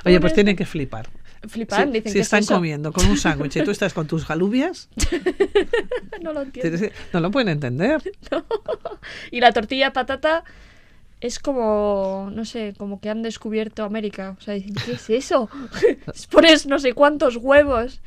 [0.05, 1.09] Oye, pues tienen que flipar.
[1.49, 4.89] Flipan, dicen si están comiendo con un sándwich y tú estás con tus alubias.
[6.23, 6.89] no lo entiendo.
[7.13, 8.03] No lo pueden entender.
[9.31, 10.45] Y la tortilla patata
[11.21, 14.37] es como, no sé, como que han descubierto América.
[14.39, 15.49] O sea, dicen, ¿qué es eso?
[16.31, 18.01] Pones no sé cuántos huevos,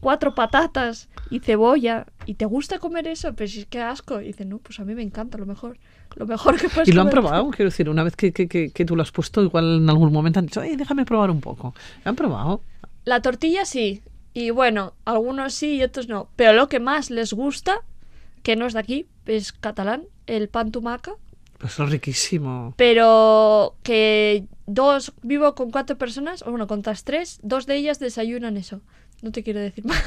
[0.00, 2.06] cuatro patatas y cebolla.
[2.26, 3.34] ¿Y te gusta comer eso?
[3.34, 4.20] Pero si es que asco.
[4.20, 5.78] Y dicen, no, pues a mí me encanta, lo mejor.
[6.16, 8.70] Lo mejor que puedes Y lo han probado, quiero decir, una vez que, que, que,
[8.70, 11.40] que, tú lo has puesto, igual en algún momento han dicho, Ay, déjame probar un
[11.40, 11.74] poco.
[12.04, 12.62] ¿Lo han probado?
[13.06, 14.02] La tortilla sí.
[14.34, 16.28] Y bueno, algunos sí y otros no.
[16.34, 17.78] Pero lo que más les gusta,
[18.42, 21.12] que no es de aquí, es catalán, el pan tumaca.
[21.58, 22.74] Pues es riquísimo.
[22.76, 28.56] Pero que dos, vivo con cuatro personas, o bueno, con tres, dos de ellas desayunan
[28.56, 28.82] eso.
[29.22, 30.02] No te quiero decir más.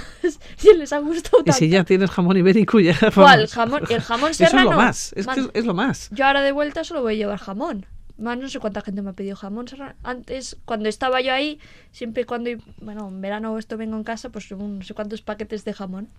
[0.57, 1.51] si les ha gustado tanto.
[1.51, 2.97] Y si ya tienes jamón ibérico, ya.
[3.15, 3.47] ¿Cuál?
[3.47, 4.59] Jamón, el jamón serrano.
[4.69, 5.13] Eso es lo más.
[5.15, 6.09] Es, que es lo más.
[6.11, 7.85] Yo ahora de vuelta solo voy a llevar jamón
[8.19, 9.65] más no sé cuánta gente me ha pedido jamón
[10.03, 11.59] Antes, cuando estaba yo ahí,
[11.91, 12.51] siempre cuando,
[12.81, 16.09] bueno, en verano esto vengo en casa, pues no sé cuántos paquetes de jamón.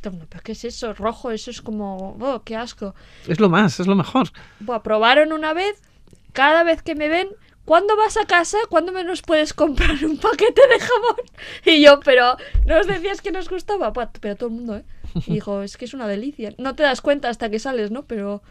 [0.00, 0.94] ¿Pero qué es eso?
[0.94, 2.94] Rojo, eso es como, oh, qué asco.
[3.28, 4.28] Es lo más, es lo mejor.
[4.58, 5.80] Buah, probaron una vez,
[6.32, 7.28] cada vez que me ven,
[7.64, 8.58] ¿cuándo vas a casa?
[8.68, 11.26] ¿Cuándo menos puedes comprar un paquete de jamón?
[11.64, 12.36] Y yo, pero,
[12.66, 13.92] ¿no os decías que nos gustaba?
[13.92, 14.84] pero todo el mundo, ¿eh?
[15.26, 16.54] Y dijo, es que es una delicia.
[16.58, 18.04] No te das cuenta hasta que sales, ¿no?
[18.04, 18.42] Pero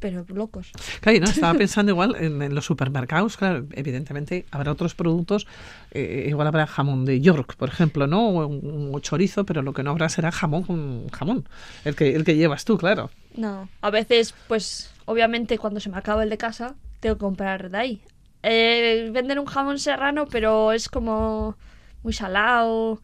[0.00, 0.72] pero locos.
[1.00, 5.46] Claro, no, estaba pensando igual en, los supermercados, claro, evidentemente habrá otros productos,
[5.92, 8.30] eh, igual habrá jamón de York, por ejemplo, ¿no?
[8.30, 11.48] O, un, chorizo, pero lo que no habrá será jamón con jamón,
[11.84, 13.10] el que, el que llevas tú, claro.
[13.36, 17.70] No, a veces, pues, obviamente cuando se me acaba el de casa, tengo que comprar
[17.70, 18.02] de ahí.
[18.42, 21.56] Eh, venden un jamón serrano, pero es como
[22.02, 23.00] muy salado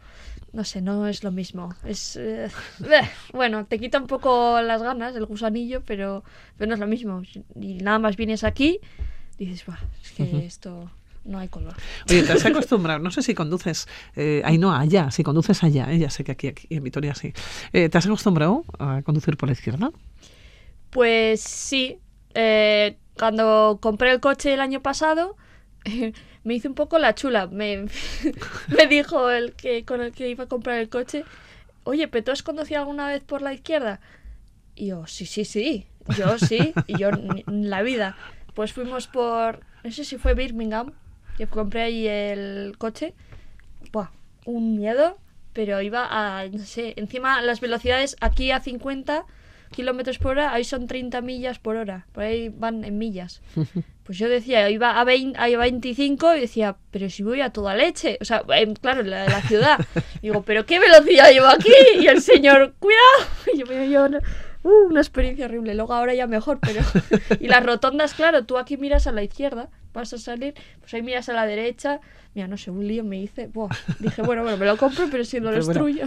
[0.56, 1.74] no sé, no es lo mismo.
[1.84, 2.48] Es eh,
[3.34, 6.24] bueno, te quita un poco las ganas, el gusanillo, pero,
[6.56, 7.22] pero no es lo mismo.
[7.60, 8.80] Y nada más vienes aquí,
[9.36, 9.64] dices,
[10.02, 10.90] es que esto
[11.24, 11.74] no hay color.
[12.08, 15.92] Oye, te has acostumbrado, no sé si conduces, eh, ahí no, allá, si conduces allá,
[15.92, 17.34] eh, ya sé que aquí, aquí en Vitoria sí.
[17.74, 19.90] Eh, ¿Te has acostumbrado a conducir por la izquierda?
[20.88, 21.98] Pues sí.
[23.18, 25.36] cuando compré el coche el año pasado,
[26.44, 27.46] me hice un poco la chula.
[27.48, 27.86] Me,
[28.88, 31.24] dijo el que con el que iba a comprar el coche,
[31.84, 34.00] oye, ¿pero tú has conducido alguna vez por la izquierda?
[34.74, 38.16] Y yo, sí, sí, sí, yo sí, y yo en la vida.
[38.54, 40.92] Pues fuimos por, no sé si fue Birmingham,
[41.38, 43.14] yo compré ahí el coche.
[43.92, 44.10] Buah,
[44.44, 45.18] un miedo,
[45.52, 49.24] pero iba a, no sé, encima las velocidades aquí a 50
[49.70, 53.42] kilómetros por hora, ahí son 30 millas por hora, por ahí van en millas.
[54.06, 57.74] Pues yo decía, iba a, 20, a 25 y decía, pero si voy a toda
[57.74, 58.18] leche.
[58.20, 58.44] O sea,
[58.80, 59.84] claro, en la, la ciudad.
[60.22, 61.72] Digo, pero ¿qué velocidad llevo aquí?
[61.98, 63.02] Y el señor, cuidado.
[63.52, 64.18] Y yo, yo,
[64.66, 65.74] uh, una experiencia horrible.
[65.74, 66.82] Luego ahora ya mejor, pero...
[67.40, 71.02] Y las rotondas, claro, tú aquí miras a la izquierda, vas a salir, pues ahí
[71.02, 72.00] miras a la derecha.
[72.34, 73.46] Mira, no sé, un lío me hice.
[73.46, 73.70] Buah.
[73.98, 76.06] Dije, bueno, bueno, me lo compro, pero si lo destruyo.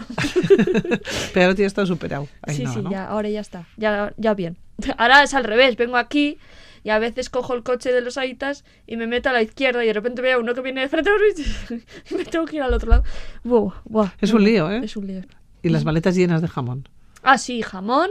[1.34, 2.28] pero ahora tienes todo superado.
[2.48, 3.68] sí, sí, ya, ahora ya está.
[3.78, 4.58] Ya, ya bien.
[4.98, 6.38] Ahora es al revés, vengo aquí
[6.84, 9.84] y a veces cojo el coche de los Aitas y me meto a la izquierda
[9.84, 11.10] y de repente veo uno que viene de frente
[12.10, 13.04] y me tengo que ir al otro lado.
[14.22, 14.82] es un lío, ¿eh?
[14.84, 15.22] Es un lío.
[15.62, 16.88] Y las maletas llenas de jamón.
[17.24, 18.10] Ah, sí, jamón,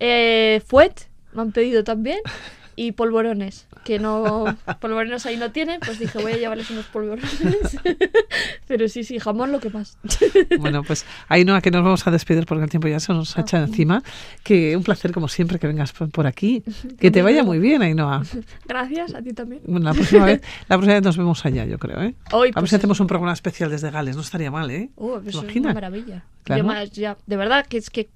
[0.00, 2.20] eh, fuet, me han pedido también,
[2.76, 3.66] y polvorones.
[3.84, 4.44] que no
[4.80, 7.30] polvorones ahí no tienen, pues dije voy a llevarles unos polvorones.
[8.66, 9.98] Pero sí, sí, jamón lo que más.
[10.58, 13.12] bueno, pues ahí no, a que nos vamos a despedir porque el tiempo ya se
[13.12, 13.66] nos ha echado ah.
[13.66, 14.02] encima.
[14.42, 16.62] Que un placer como siempre que vengas por aquí.
[16.98, 18.22] Que te vaya muy bien, Ainhoa.
[18.66, 19.62] Gracias, a ti también.
[19.66, 22.14] Bueno, la próxima vez, la próxima vez nos vemos allá, yo creo, ¿eh?
[22.32, 24.90] Hoy, a ver pues si hacemos un programa especial desde Gales, no estaría mal, ¿eh?
[24.96, 26.24] Uh, pues es una maravilla.
[26.92, 28.08] ya, de verdad que es que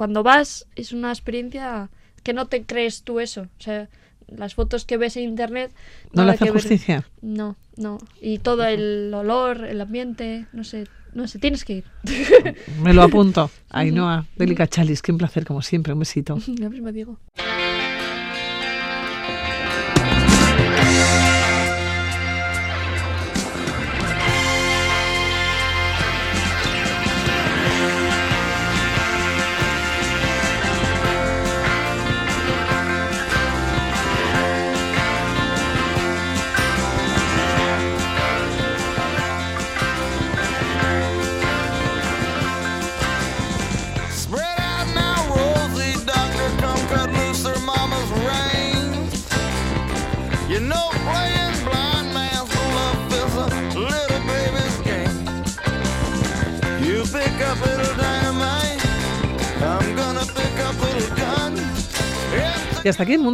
[0.00, 1.90] cuando vas es una experiencia
[2.22, 3.42] que no te crees tú eso.
[3.42, 3.90] O sea,
[4.28, 5.72] las fotos que ves en internet.
[6.14, 7.06] No le hace justicia.
[7.20, 7.98] No, no.
[8.18, 10.86] Y todo el olor, el ambiente, no sé.
[11.12, 11.84] No sé, tienes que ir.
[12.82, 13.50] Me lo apunto.
[13.68, 15.92] Ainhoa, Delica Chalis, qué un placer como siempre.
[15.92, 16.38] Un besito.
[16.46, 17.18] Digo.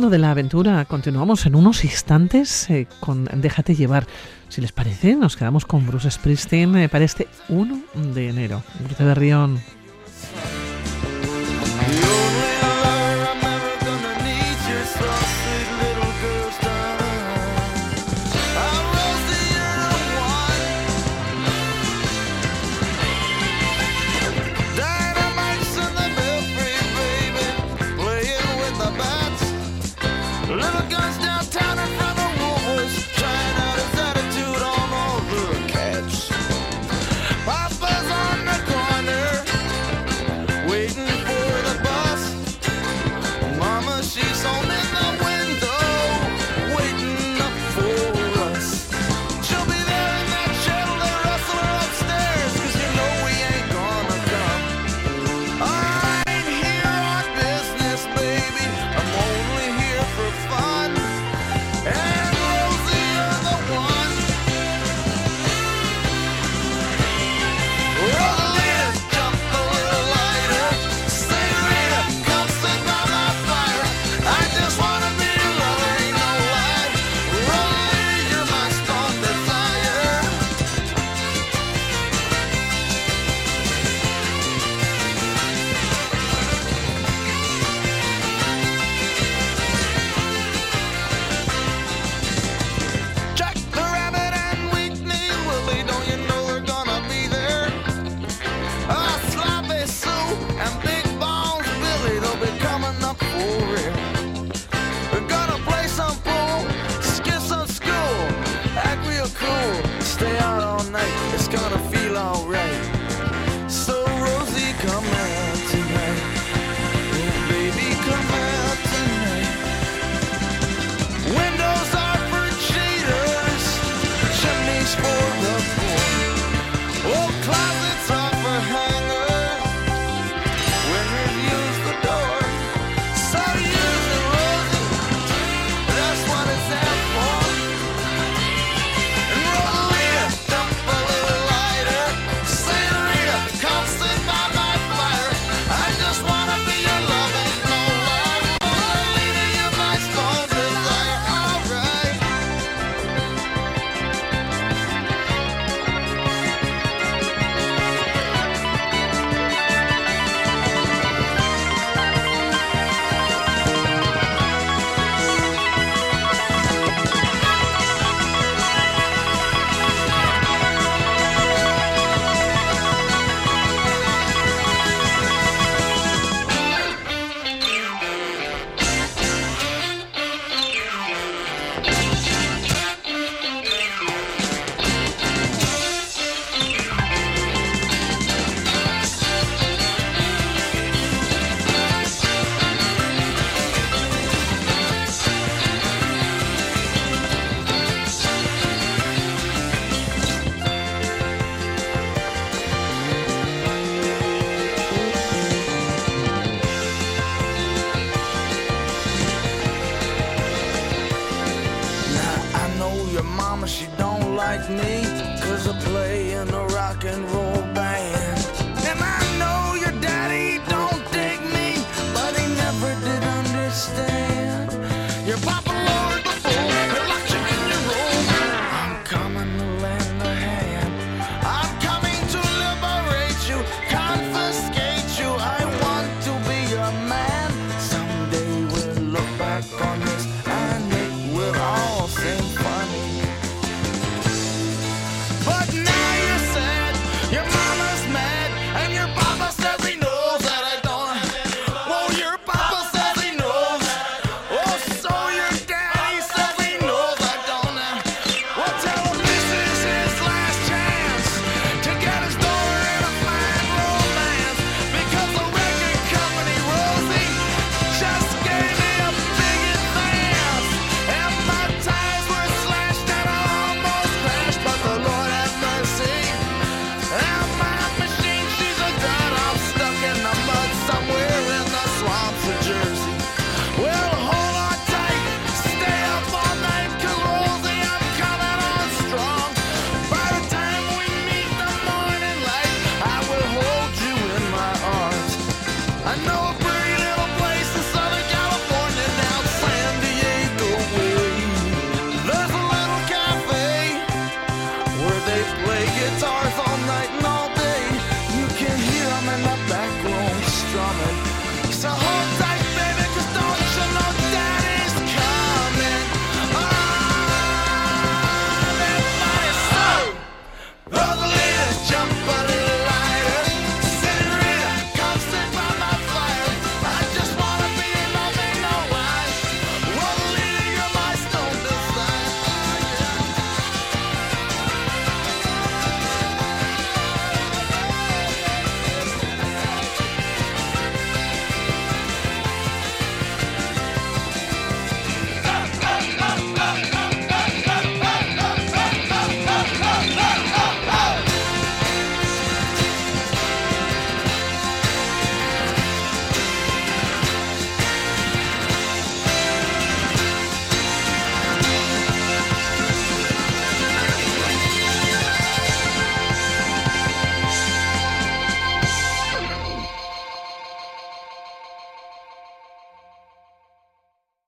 [0.01, 0.85] De la aventura.
[0.85, 4.07] Continuamos en unos instantes eh, con Déjate llevar.
[4.51, 7.81] Si les parece, nos quedamos con Bruce Springsteen eh, para este 1
[8.15, 8.63] de enero.
[8.85, 9.76] Bruce Berrión.